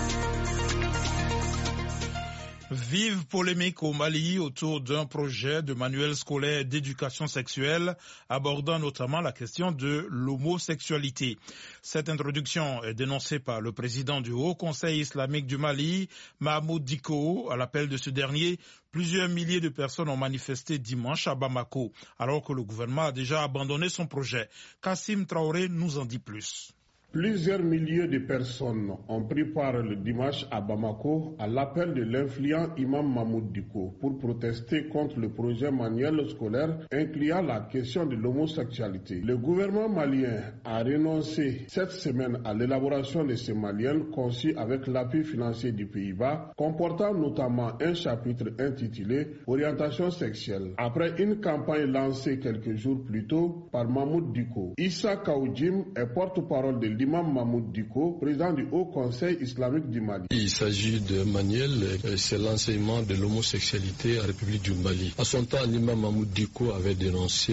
Vive 2.74 3.24
polémique 3.26 3.84
au 3.84 3.92
Mali 3.92 4.40
autour 4.40 4.80
d'un 4.80 5.06
projet 5.06 5.62
de 5.62 5.74
manuel 5.74 6.16
scolaire 6.16 6.64
d'éducation 6.64 7.28
sexuelle 7.28 7.94
abordant 8.28 8.80
notamment 8.80 9.20
la 9.20 9.30
question 9.30 9.70
de 9.70 10.08
l'homosexualité. 10.10 11.38
Cette 11.82 12.08
introduction 12.08 12.82
est 12.82 12.94
dénoncée 12.94 13.38
par 13.38 13.60
le 13.60 13.70
président 13.70 14.20
du 14.20 14.32
Haut 14.32 14.56
Conseil 14.56 14.98
islamique 14.98 15.46
du 15.46 15.56
Mali, 15.56 16.08
Mahmoud 16.40 16.82
Diko. 16.82 17.48
À 17.48 17.56
l'appel 17.56 17.88
de 17.88 17.96
ce 17.96 18.10
dernier, 18.10 18.58
plusieurs 18.90 19.28
milliers 19.28 19.60
de 19.60 19.68
personnes 19.68 20.08
ont 20.08 20.16
manifesté 20.16 20.80
dimanche 20.80 21.28
à 21.28 21.36
Bamako, 21.36 21.92
alors 22.18 22.42
que 22.42 22.52
le 22.52 22.64
gouvernement 22.64 23.02
a 23.04 23.12
déjà 23.12 23.44
abandonné 23.44 23.88
son 23.88 24.08
projet. 24.08 24.48
Kassim 24.82 25.26
Traoré 25.26 25.68
nous 25.68 25.98
en 25.98 26.06
dit 26.06 26.18
plus. 26.18 26.72
Plusieurs 27.14 27.62
milliers 27.62 28.08
de 28.08 28.18
personnes 28.18 28.90
ont 29.08 29.22
pris 29.22 29.44
part 29.44 29.80
le 29.84 29.94
dimanche 29.94 30.44
à 30.50 30.60
Bamako 30.60 31.36
à 31.38 31.46
l'appel 31.46 31.94
de 31.94 32.02
l'influent 32.02 32.74
imam 32.76 33.06
Mahmoud 33.14 33.52
Diko 33.52 33.94
pour 34.00 34.18
protester 34.18 34.88
contre 34.88 35.20
le 35.20 35.28
projet 35.28 35.70
manuel 35.70 36.28
scolaire 36.28 36.76
incluant 36.90 37.40
la 37.42 37.60
question 37.70 38.04
de 38.06 38.16
l'homosexualité. 38.16 39.20
Le 39.20 39.36
gouvernement 39.36 39.88
malien 39.88 40.40
a 40.64 40.82
renoncé 40.82 41.60
cette 41.68 41.92
semaine 41.92 42.40
à 42.44 42.52
l'élaboration 42.52 43.22
de 43.24 43.36
ce 43.36 43.52
manuel 43.52 44.06
conçu 44.12 44.52
avec 44.56 44.88
l'appui 44.88 45.22
financier 45.22 45.70
du 45.70 45.86
Pays-Bas, 45.86 46.50
comportant 46.56 47.14
notamment 47.14 47.80
un 47.80 47.94
chapitre 47.94 48.46
intitulé 48.58 49.28
Orientation 49.46 50.10
sexuelle. 50.10 50.72
Après 50.78 51.14
une 51.22 51.40
campagne 51.40 51.92
lancée 51.92 52.40
quelques 52.40 52.74
jours 52.74 53.04
plus 53.04 53.28
tôt 53.28 53.68
par 53.70 53.88
Mahmoud 53.88 54.32
Diko, 54.32 54.72
Issa 54.78 55.18
Kaoudjim 55.18 55.84
est 55.96 56.12
porte-parole 56.12 56.80
de 56.80 57.03
l'imam 57.04 57.32
Mahmoud 57.34 57.70
Diko, 57.72 58.12
président 58.18 58.52
du 58.54 58.66
Haut 58.72 58.86
Conseil 58.86 59.36
islamique 59.42 59.90
du 59.90 60.00
Mali. 60.00 60.24
Il 60.30 60.48
s'agit 60.48 61.00
de 61.00 61.22
manuel, 61.22 61.98
c'est 62.16 62.38
l'enseignement 62.38 63.02
de 63.02 63.14
l'homosexualité 63.14 64.18
en 64.20 64.26
République 64.26 64.62
du 64.62 64.72
Mali. 64.72 65.12
À 65.18 65.24
son 65.24 65.44
temps, 65.44 65.58
l'imam 65.68 66.00
Mahmoud 66.00 66.30
Diko 66.30 66.72
avait 66.72 66.94
dénoncé, 66.94 67.52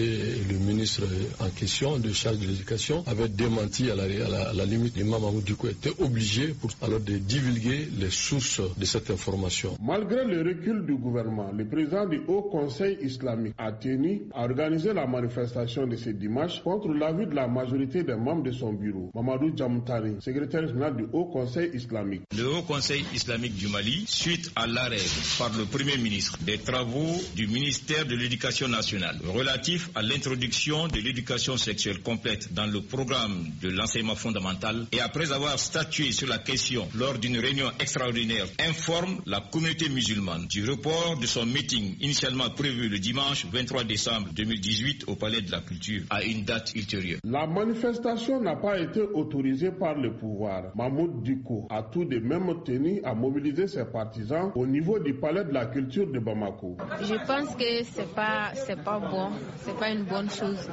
le 0.50 0.56
ministre 0.58 1.02
en 1.40 1.50
question 1.50 1.98
de 1.98 2.10
charge 2.12 2.38
de 2.38 2.46
l'éducation 2.46 3.04
avait 3.06 3.28
démenti 3.28 3.90
à 3.90 3.94
la, 3.94 4.04
à 4.04 4.28
la, 4.30 4.48
à 4.50 4.52
la 4.54 4.64
limite. 4.64 4.96
L'imam 4.96 5.20
Mahmoud 5.20 5.44
Diko 5.44 5.68
était 5.68 5.92
obligé 6.02 6.54
pour, 6.58 6.70
alors 6.80 7.00
de 7.00 7.18
divulguer 7.18 7.88
les 7.98 8.10
sources 8.10 8.62
de 8.78 8.84
cette 8.86 9.10
information. 9.10 9.76
Malgré 9.82 10.24
le 10.24 10.40
recul 10.48 10.86
du 10.86 10.94
gouvernement, 10.96 11.50
le 11.52 11.66
président 11.66 12.06
du 12.08 12.22
Haut 12.26 12.42
Conseil 12.42 12.96
islamique 13.02 13.54
a 13.58 13.70
tenu 13.72 14.22
à 14.34 14.44
organiser 14.44 14.94
la 14.94 15.06
manifestation 15.06 15.86
de 15.86 15.96
ce 15.96 16.08
dimanche 16.10 16.62
contre 16.62 16.88
l'avis 16.88 17.26
de 17.26 17.34
la 17.34 17.46
majorité 17.48 18.02
des 18.02 18.14
membres 18.14 18.44
de 18.44 18.52
son 18.52 18.72
bureau. 18.72 19.10
Mamadou 19.14 19.41
Jamtari, 19.56 20.16
secrétaire 20.20 20.66
général 20.68 20.96
du 20.96 21.04
Haut 21.12 21.26
Conseil 21.26 21.70
islamique. 21.74 22.22
Le 22.36 22.48
Haut 22.48 22.62
Conseil 22.62 23.04
islamique 23.14 23.56
du 23.56 23.68
Mali, 23.68 24.04
suite 24.06 24.50
à 24.56 24.66
l'arrêt 24.66 24.96
par 25.38 25.50
le 25.56 25.64
Premier 25.64 25.96
ministre 25.96 26.38
des 26.42 26.58
travaux 26.58 27.14
du 27.34 27.46
ministère 27.46 28.06
de 28.06 28.14
l'Éducation 28.14 28.68
nationale 28.68 29.18
relatifs 29.34 29.90
à 29.94 30.02
l'introduction 30.02 30.88
de 30.88 30.98
l'éducation 31.00 31.56
sexuelle 31.56 32.00
complète 32.02 32.52
dans 32.52 32.66
le 32.66 32.80
programme 32.80 33.46
de 33.60 33.68
l'enseignement 33.70 34.14
fondamental 34.14 34.86
et 34.92 35.00
après 35.00 35.32
avoir 35.32 35.58
statué 35.58 36.12
sur 36.12 36.28
la 36.28 36.38
question 36.38 36.88
lors 36.94 37.18
d'une 37.18 37.38
réunion 37.38 37.70
extraordinaire, 37.80 38.46
informe 38.58 39.20
la 39.26 39.40
communauté 39.40 39.88
musulmane 39.88 40.46
du 40.46 40.68
report 40.68 41.18
de 41.18 41.26
son 41.26 41.46
meeting 41.46 41.96
initialement 42.00 42.50
prévu 42.50 42.88
le 42.88 42.98
dimanche 42.98 43.46
23 43.52 43.84
décembre 43.84 44.28
2018 44.32 45.04
au 45.08 45.16
Palais 45.16 45.40
de 45.40 45.50
la 45.50 45.60
Culture 45.60 46.02
à 46.10 46.22
une 46.22 46.44
date 46.44 46.72
ultérieure. 46.74 47.20
La 47.24 47.46
manifestation 47.46 48.40
n'a 48.40 48.56
pas 48.56 48.78
été 48.78 49.00
autorisé 49.22 49.70
par 49.70 49.94
le 49.96 50.12
pouvoir. 50.12 50.64
Mahmoud 50.74 51.22
Diko 51.22 51.66
a 51.70 51.82
tout 51.82 52.04
de 52.04 52.18
même 52.18 52.62
tenu 52.64 53.00
à 53.04 53.14
mobiliser 53.14 53.66
ses 53.68 53.84
partisans 53.84 54.50
au 54.54 54.66
niveau 54.66 54.98
du 54.98 55.14
palais 55.14 55.44
de 55.44 55.52
la 55.52 55.66
culture 55.66 56.06
de 56.06 56.18
Bamako. 56.18 56.76
Je 57.02 57.14
pense 57.26 57.54
que 57.56 57.82
c'est 57.84 58.12
pas 58.14 58.50
c'est 58.54 58.82
pas 58.82 58.98
bon, 58.98 59.30
c'est 59.56 59.76
pas 59.78 59.90
une 59.90 60.04
bonne 60.04 60.30
chose 60.30 60.68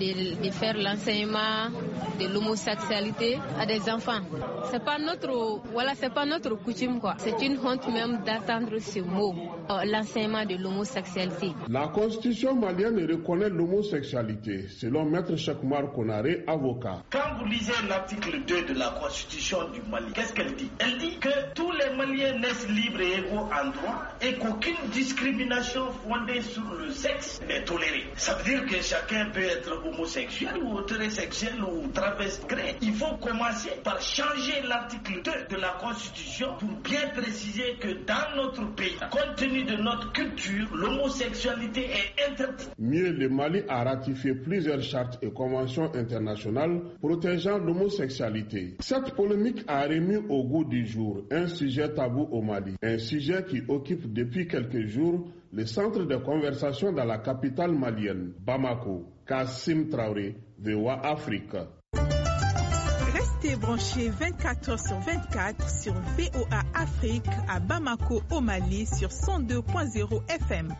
de, 0.00 0.42
de 0.44 0.50
faire 0.50 0.76
l'enseignement 0.76 1.70
de 2.20 2.26
l'homosexualité 2.32 3.38
à 3.58 3.66
des 3.66 3.88
enfants. 3.90 4.20
C'est 4.70 4.84
pas 4.84 4.98
notre 4.98 5.62
voilà, 5.72 5.94
c'est 5.94 6.12
pas 6.12 6.26
notre 6.26 6.54
coutume 6.56 7.00
quoi. 7.00 7.14
C'est 7.18 7.40
une 7.44 7.58
honte 7.58 7.88
même 7.92 8.20
d'attendre 8.24 8.78
ce 8.78 9.00
mot, 9.00 9.34
euh, 9.70 9.84
l'enseignement 9.86 10.44
de 10.44 10.56
l'homosexualité. 10.56 11.52
La 11.68 11.88
constitution 11.88 12.54
malienne 12.54 12.98
reconnaît 13.10 13.48
l'homosexualité 13.50 14.68
selon 14.68 15.04
maître 15.04 15.36
Chakmar 15.36 15.92
Konaré, 15.92 16.44
avocat. 16.46 17.02
Quand 17.10 17.38
vous 17.38 17.46
lisez 17.46 17.72
l'article 17.86 18.40
2 18.46 18.64
de 18.66 18.74
la 18.74 18.90
Constitution 19.00 19.68
du 19.70 19.80
Mali, 19.90 20.06
qu'est-ce 20.14 20.32
qu'elle 20.32 20.54
dit? 20.54 20.70
Elle 20.78 20.98
dit 20.98 21.18
que 21.18 21.28
tous 21.54 21.70
les 21.72 21.94
Maliens 21.96 22.38
naissent 22.38 22.68
libres 22.68 23.00
et 23.00 23.18
égaux 23.18 23.48
en 23.52 23.70
droit 23.70 24.04
et 24.20 24.34
qu'aucune 24.34 24.88
discrimination 24.92 25.86
fondée 26.06 26.40
sur 26.42 26.64
le 26.74 26.90
sexe 26.90 27.40
n'est 27.46 27.64
tolérée. 27.64 28.06
Ça 28.16 28.34
veut 28.34 28.44
dire 28.44 28.66
que 28.66 28.82
chacun 28.82 29.30
peut 29.30 29.40
être 29.42 29.72
homosexuel 29.86 30.56
ou 30.62 30.80
hétérosexuel 30.80 31.62
ou 31.62 31.88
travesti. 31.88 32.46
Il 32.82 32.94
faut 32.94 33.16
commencer 33.16 33.70
par 33.84 34.00
changer 34.00 34.62
l'article 34.66 35.22
2 35.22 35.56
de 35.56 35.60
la 35.60 35.76
Constitution 35.80 36.54
pour 36.58 36.70
bien 36.82 37.08
préciser 37.14 37.76
que 37.80 37.88
dans 38.06 38.36
notre 38.36 38.64
pays, 38.74 38.96
compte 39.10 39.36
tenu 39.36 39.64
de 39.64 39.76
notre 39.76 40.12
culture, 40.12 40.68
l'homosexualité 40.74 41.86
est 41.90 42.30
interdite. 42.30 42.70
Mieux, 42.78 43.10
le 43.12 43.28
Mali 43.28 43.62
a 43.68 43.84
ratifié 43.84 44.34
plusieurs 44.34 44.82
chartes 44.82 45.18
et 45.22 45.30
conventions 45.30 45.92
internationales 45.94 46.80
protégeant 47.00 47.58
l'homosexualité. 47.68 48.76
Cette 48.80 49.14
polémique 49.14 49.62
a 49.66 49.82
remis 49.86 50.16
au 50.28 50.42
goût 50.44 50.64
du 50.64 50.86
jour 50.86 51.22
un 51.30 51.46
sujet 51.46 51.92
tabou 51.92 52.22
au 52.32 52.40
Mali, 52.42 52.74
un 52.82 52.98
sujet 52.98 53.44
qui 53.48 53.62
occupe 53.68 54.12
depuis 54.12 54.48
quelques 54.48 54.86
jours 54.86 55.28
le 55.52 55.66
centre 55.66 56.04
de 56.04 56.16
conversation 56.16 56.92
dans 56.92 57.04
la 57.04 57.18
capitale 57.18 57.72
malienne, 57.72 58.32
Bamako. 58.44 59.04
Kassim 59.26 59.88
Traoré, 59.90 60.36
VOA 60.58 61.00
Afrique. 61.06 61.54
Restez 63.12 63.56
branchés 63.56 64.08
24 64.08 64.68
heures 64.70 64.80
sur 64.80 64.98
24 65.00 65.68
sur 65.70 65.92
VOA 65.92 66.62
Afrique 66.74 67.26
à 67.48 67.60
Bamako 67.60 68.22
au 68.32 68.40
Mali 68.40 68.86
sur 68.86 69.10
102.0 69.10 70.22
FM. 70.30 70.74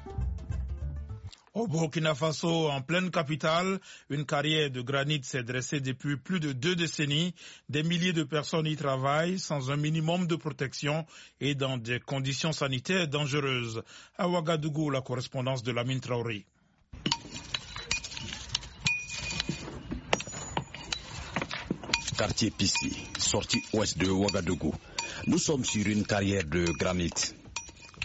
Au 1.54 1.66
Burkina 1.66 2.14
Faso, 2.14 2.68
en 2.68 2.82
pleine 2.82 3.10
capitale, 3.10 3.80
une 4.10 4.26
carrière 4.26 4.70
de 4.70 4.82
granit 4.82 5.20
s'est 5.24 5.42
dressée 5.42 5.80
depuis 5.80 6.16
plus 6.16 6.40
de 6.40 6.52
deux 6.52 6.76
décennies. 6.76 7.34
Des 7.68 7.82
milliers 7.82 8.12
de 8.12 8.22
personnes 8.22 8.66
y 8.66 8.76
travaillent 8.76 9.38
sans 9.38 9.70
un 9.70 9.76
minimum 9.76 10.26
de 10.26 10.36
protection 10.36 11.06
et 11.40 11.54
dans 11.54 11.78
des 11.78 12.00
conditions 12.00 12.52
sanitaires 12.52 13.08
dangereuses. 13.08 13.82
À 14.18 14.28
Ouagadougou, 14.28 14.90
la 14.90 15.00
correspondance 15.00 15.62
de 15.62 15.72
Lamine 15.72 16.00
Traoré. 16.00 16.44
Quartier 22.18 22.50
Pissi, 22.50 23.06
sortie 23.18 23.62
ouest 23.72 23.96
de 23.96 24.10
Ouagadougou. 24.10 24.74
Nous 25.26 25.38
sommes 25.38 25.64
sur 25.64 25.86
une 25.86 26.04
carrière 26.04 26.44
de 26.44 26.64
granit. 26.78 27.10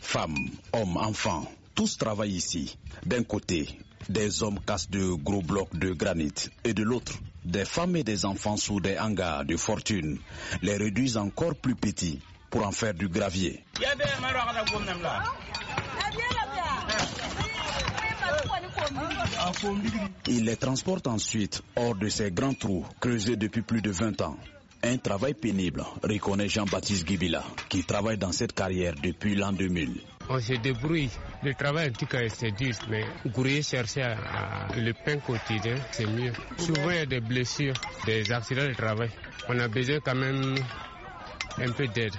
Femmes, 0.01 0.37
hommes, 0.71 0.97
enfants, 0.97 1.51
tous 1.75 1.97
travaillent 1.97 2.35
ici. 2.35 2.77
D'un 3.05 3.23
côté, 3.23 3.79
des 4.09 4.43
hommes 4.43 4.59
cassent 4.65 4.89
de 4.89 5.13
gros 5.13 5.41
blocs 5.41 5.75
de 5.77 5.93
granit 5.93 6.33
et 6.63 6.73
de 6.73 6.83
l'autre, 6.83 7.13
des 7.45 7.65
femmes 7.65 7.95
et 7.95 8.03
des 8.03 8.25
enfants 8.25 8.57
sous 8.57 8.79
des 8.79 8.97
hangars 8.97 9.45
de 9.45 9.57
fortune 9.57 10.19
les 10.61 10.77
réduisent 10.77 11.17
encore 11.17 11.55
plus 11.55 11.75
petits 11.75 12.19
pour 12.49 12.65
en 12.65 12.71
faire 12.71 12.93
du 12.93 13.07
gravier. 13.07 13.63
Ils 20.27 20.43
les 20.45 20.55
transportent 20.57 21.07
ensuite 21.07 21.61
hors 21.75 21.95
de 21.95 22.09
ces 22.09 22.31
grands 22.31 22.53
trous 22.53 22.85
creusés 22.99 23.35
depuis 23.35 23.61
plus 23.61 23.81
de 23.81 23.91
20 23.91 24.21
ans. 24.21 24.37
Un 24.85 24.97
travail 24.97 25.33
pénible, 25.33 25.83
reconnaît 26.03 26.49
Jean-Baptiste 26.49 27.05
Guibila, 27.05 27.43
qui 27.69 27.83
travaille 27.85 28.17
dans 28.17 28.33
cette 28.33 28.51
carrière 28.53 28.93
depuis 29.01 29.33
l'an 29.33 29.53
2000. 29.53 30.01
On 30.35 30.39
se 30.39 30.53
débrouille. 30.53 31.11
Le 31.43 31.53
travail, 31.53 31.89
en 31.89 31.93
tout 31.93 32.07
cas, 32.07 32.27
c'est 32.27 32.49
dur, 32.49 32.73
mais 32.89 33.05
grouiller, 33.27 33.61
chercher 33.61 34.15
le 34.75 34.91
pain 34.93 35.17
quotidien, 35.19 35.75
c'est 35.91 36.07
mieux. 36.07 36.33
Souvent, 36.57 36.89
il 36.89 36.95
y 36.95 36.99
a 36.99 37.05
des 37.05 37.19
blessures, 37.19 37.75
des 38.07 38.31
accidents 38.31 38.65
de 38.67 38.73
travail. 38.73 39.11
On 39.47 39.59
a 39.59 39.67
besoin 39.67 39.99
quand 40.03 40.15
même 40.15 40.55
un 41.59 41.71
peu 41.73 41.85
d'aide. 41.87 42.15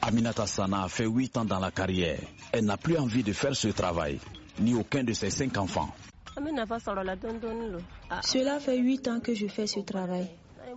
Aminata 0.00 0.46
Sana 0.46 0.84
a 0.84 0.88
fait 0.88 1.06
8 1.06 1.38
ans 1.38 1.44
dans 1.44 1.58
la 1.58 1.72
carrière. 1.72 2.20
Elle 2.52 2.66
n'a 2.66 2.76
plus 2.76 2.96
envie 2.98 3.24
de 3.24 3.32
faire 3.32 3.56
ce 3.56 3.66
travail, 3.68 4.20
ni 4.60 4.72
aucun 4.74 5.02
de 5.02 5.12
ses 5.12 5.30
cinq 5.30 5.56
enfants. 5.58 5.92
Cela 8.22 8.60
fait 8.60 8.78
8 8.78 9.08
ans 9.08 9.18
que 9.18 9.34
je 9.34 9.48
fais 9.48 9.66
ce 9.66 9.80
travail. 9.80 10.28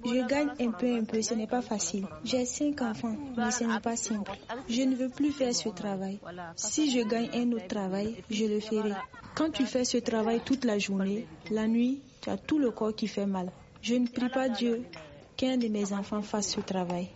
Je 0.06 0.28
gagne 0.28 0.50
un 0.60 0.72
peu, 0.72 0.96
un 0.96 1.04
peu, 1.04 1.22
ce 1.22 1.34
n'est 1.34 1.48
pas 1.48 1.62
facile. 1.62 2.06
J'ai 2.24 2.46
cinq 2.46 2.82
enfants, 2.82 3.16
mais 3.38 3.52
ce 3.52 3.64
n'est 3.64 3.80
pas 3.80 3.96
simple. 3.96 4.32
Je 4.70 4.82
ne 4.82 4.96
veux 4.96 5.10
plus 5.10 5.32
faire 5.32 5.54
ce 5.54 5.70
travail. 5.70 6.20
Si 6.56 6.92
je 6.92 7.06
gagne 7.08 7.30
un 7.34 7.52
autre 7.52 7.68
travail, 7.68 8.16
je 8.30 8.46
le 8.46 8.60
ferai. 8.60 8.94
Quand 9.36 9.50
tu 9.52 9.66
fais 9.66 9.86
ce 9.86 9.98
travail 9.98 10.42
toute 10.46 10.66
la 10.66 10.78
journée, 10.80 11.28
la 11.52 11.68
nuit, 11.68 12.02
tu 12.22 12.30
as 12.30 12.38
tout 12.38 12.60
le 12.60 12.72
corps 12.72 12.96
qui 12.96 13.08
fait 13.08 13.26
mal. 13.26 13.52
Je 13.82 13.96
ne 13.96 14.08
prie 14.08 14.30
pas 14.30 14.50
Dieu 14.50 14.84
qu'un 15.36 15.58
de 15.58 15.68
mes 15.68 15.92
enfants 15.94 16.22
fasse 16.22 16.54
ce 16.54 16.62
travail. 16.62 17.10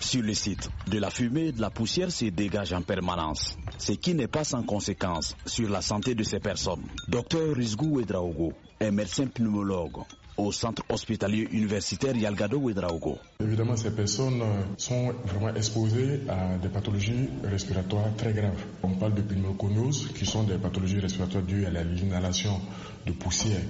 Sur 0.00 0.22
le 0.22 0.34
site, 0.34 0.68
de 0.88 0.98
la 0.98 1.10
fumée 1.10 1.48
et 1.48 1.52
de 1.52 1.60
la 1.60 1.70
poussière 1.70 2.10
se 2.10 2.26
dégagent 2.26 2.72
en 2.72 2.82
permanence, 2.82 3.56
ce 3.78 3.92
qui 3.92 4.14
n'est 4.14 4.26
pas 4.28 4.44
sans 4.44 4.62
conséquence 4.62 5.36
sur 5.46 5.68
la 5.68 5.82
santé 5.82 6.14
de 6.14 6.22
ces 6.22 6.40
personnes. 6.40 6.82
Docteur 7.08 7.54
Rizgou 7.54 7.96
Ouedraogo 7.96 8.52
est 8.80 8.90
médecin 8.90 9.26
pneumologue 9.26 10.02
au 10.36 10.52
centre 10.52 10.82
hospitalier 10.88 11.48
universitaire 11.52 12.16
Yalgado 12.16 12.58
Ouedraogo. 12.58 13.18
Évidemment, 13.40 13.76
ces 13.76 13.90
personnes 13.90 14.42
sont 14.76 15.12
vraiment 15.26 15.54
exposées 15.54 16.20
à 16.28 16.56
des 16.58 16.68
pathologies 16.68 17.28
respiratoires 17.44 18.14
très 18.16 18.32
graves. 18.32 18.64
On 18.82 18.90
parle 18.94 19.14
de 19.14 19.22
pneumoconiose, 19.22 20.08
qui 20.14 20.26
sont 20.26 20.44
des 20.44 20.56
pathologies 20.58 21.00
respiratoires 21.00 21.42
dues 21.44 21.66
à 21.66 21.70
l'inhalation 21.70 22.60
de 23.06 23.12
poussière 23.12 23.60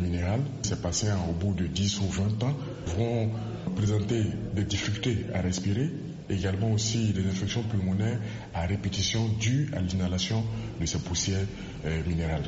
minérale. 0.00 0.40
Ces 0.62 0.76
patients, 0.76 1.26
au 1.28 1.32
bout 1.32 1.54
de 1.54 1.66
10 1.66 2.00
ou 2.00 2.08
20 2.08 2.42
ans, 2.42 2.56
vont 2.96 3.30
présenter 3.76 4.24
des 4.54 4.64
difficultés 4.64 5.26
à 5.34 5.40
respirer, 5.40 5.90
également 6.30 6.72
aussi 6.72 7.12
des 7.12 7.26
infections 7.26 7.62
pulmonaires 7.62 8.18
à 8.54 8.66
répétition 8.66 9.28
dues 9.40 9.70
à 9.74 9.80
l'inhalation 9.80 10.44
de 10.80 10.86
ces 10.86 10.98
poussières 10.98 11.46
minérales. 12.06 12.44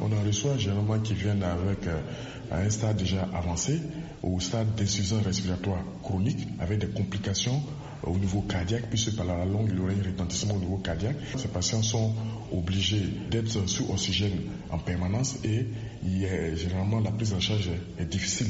On 0.00 0.12
en 0.12 0.22
reçoit 0.24 0.56
généralement 0.58 0.98
qui 1.00 1.14
viennent 1.14 1.42
avec 1.42 1.86
un 2.50 2.70
stade 2.70 2.96
déjà 2.96 3.28
avancé, 3.34 3.80
au 4.22 4.38
stade 4.40 4.74
d'insuffisance 4.74 5.24
respiratoire 5.24 5.82
chronique, 6.02 6.46
avec 6.60 6.78
des 6.80 6.88
complications 6.88 7.62
au 8.04 8.18
niveau 8.18 8.42
cardiaque, 8.42 8.88
puisque 8.88 9.16
par 9.16 9.24
la 9.26 9.44
longue, 9.44 9.68
il 9.70 9.76
y 9.76 9.80
aurait 9.80 9.94
un 9.94 10.04
retentissement 10.10 10.54
au 10.54 10.58
niveau 10.58 10.76
cardiaque. 10.78 11.16
Ces 11.36 11.48
patients 11.48 11.82
sont 11.82 12.12
obligés 12.52 13.02
d'être 13.30 13.66
sous 13.68 13.90
oxygène 13.90 14.40
en 14.70 14.78
permanence 14.78 15.36
et 15.44 15.66
il 16.04 16.24
est, 16.24 16.56
généralement 16.56 17.00
la 17.00 17.10
prise 17.12 17.32
en 17.32 17.40
charge 17.40 17.70
est 17.98 18.04
difficile, 18.04 18.48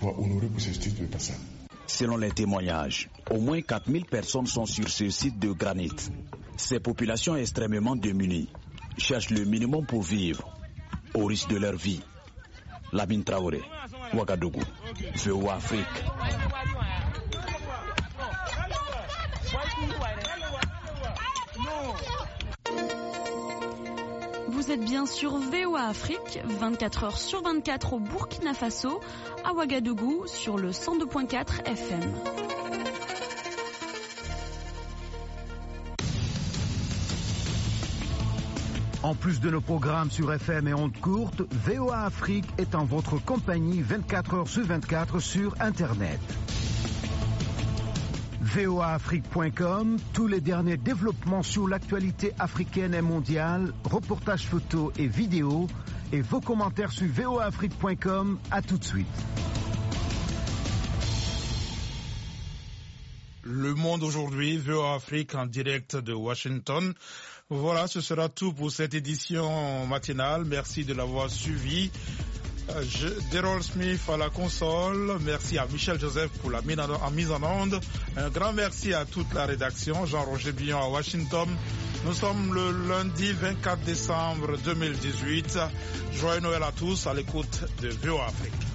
voire 0.00 0.18
honorée 0.20 0.46
pour 0.46 0.60
ce 0.60 0.70
type 0.70 1.00
de 1.00 1.06
patients. 1.06 1.34
Selon 1.86 2.16
les 2.16 2.30
témoignages, 2.32 3.08
au 3.30 3.38
moins 3.38 3.60
4000 3.60 4.04
personnes 4.06 4.46
sont 4.46 4.66
sur 4.66 4.88
ce 4.88 5.08
site 5.10 5.38
de 5.38 5.52
granit. 5.52 5.90
Ces 6.56 6.80
populations 6.80 7.36
extrêmement 7.36 7.96
démunies 7.96 8.48
cherchent 8.98 9.30
le 9.30 9.44
minimum 9.44 9.84
pour 9.86 10.02
vivre, 10.02 10.48
au 11.14 11.26
risque 11.26 11.48
de 11.48 11.56
leur 11.56 11.74
vie. 11.76 12.00
Labine 12.92 13.24
Traoré, 13.24 13.60
Ouagadougou, 14.14 14.62
VOA 15.16 15.54
Afrique. 15.54 16.04
Vous 24.66 24.72
êtes 24.72 24.80
bien 24.84 25.04
sur 25.04 25.36
VOA 25.36 25.82
Afrique, 25.88 26.38
24 26.42 27.04
heures 27.04 27.18
sur 27.18 27.42
24 27.42 27.92
au 27.92 27.98
Burkina 27.98 28.54
Faso, 28.54 28.98
à 29.44 29.52
Ouagadougou 29.52 30.26
sur 30.26 30.56
le 30.56 30.70
102.4 30.70 31.66
FM. 31.66 32.00
En 39.02 39.14
plus 39.14 39.38
de 39.40 39.50
nos 39.50 39.60
programmes 39.60 40.10
sur 40.10 40.32
FM 40.32 40.68
et 40.68 40.72
ondes 40.72 40.96
courtes, 40.98 41.42
VOA 41.66 42.04
Afrique 42.06 42.46
est 42.56 42.74
en 42.74 42.86
votre 42.86 43.22
compagnie 43.22 43.82
24 43.82 44.34
heures 44.34 44.48
sur 44.48 44.64
24 44.64 45.20
sur 45.20 45.54
Internet. 45.60 46.20
voaafrique.com, 48.62 49.96
tous 50.12 50.28
les 50.28 50.40
derniers 50.40 50.76
développements 50.76 51.42
sur 51.42 51.66
l'actualité 51.66 52.32
africaine 52.38 52.94
et 52.94 53.02
mondiale, 53.02 53.72
reportages 53.84 54.46
photos 54.46 54.92
et 54.96 55.08
vidéos, 55.08 55.66
et 56.12 56.20
vos 56.20 56.40
commentaires 56.40 56.92
sur 56.92 57.08
voaafrique.com. 57.08 58.38
À 58.52 58.62
tout 58.62 58.78
de 58.78 58.84
suite. 58.84 59.06
Le 63.42 63.74
monde 63.74 64.02
aujourd'hui, 64.04 64.56
VOA 64.56 64.94
Afrique 64.94 65.34
en 65.34 65.46
direct 65.46 65.96
de 65.96 66.12
Washington. 66.14 66.94
Voilà, 67.50 67.88
ce 67.88 68.00
sera 68.00 68.28
tout 68.28 68.52
pour 68.52 68.70
cette 68.70 68.94
édition 68.94 69.84
matinale. 69.86 70.44
Merci 70.44 70.84
de 70.84 70.94
l'avoir 70.94 71.28
suivi. 71.28 71.90
Daryl 73.32 73.62
Smith 73.62 74.00
à 74.12 74.16
la 74.16 74.30
console. 74.30 75.18
Merci 75.20 75.58
à 75.58 75.66
Michel 75.66 75.98
Joseph 76.00 76.30
pour 76.40 76.50
la 76.50 76.60
mise 76.62 77.30
en, 77.30 77.42
onde. 77.42 77.80
Un 78.16 78.30
grand 78.30 78.52
merci 78.52 78.94
à 78.94 79.04
toute 79.04 79.32
la 79.34 79.46
rédaction. 79.46 80.06
Jean-Roger 80.06 80.52
Billon 80.52 80.78
à 80.82 80.88
Washington. 80.88 81.48
Nous 82.04 82.12
sommes 82.14 82.54
le 82.54 82.88
lundi 82.88 83.32
24 83.32 83.80
décembre 83.82 84.56
2018. 84.64 85.58
Joyeux 86.12 86.40
Noël 86.40 86.62
à 86.62 86.72
tous 86.72 87.06
à 87.06 87.14
l'écoute 87.14 87.64
de 87.82 87.88
VOA 87.88 88.26
Afrique. 88.26 88.73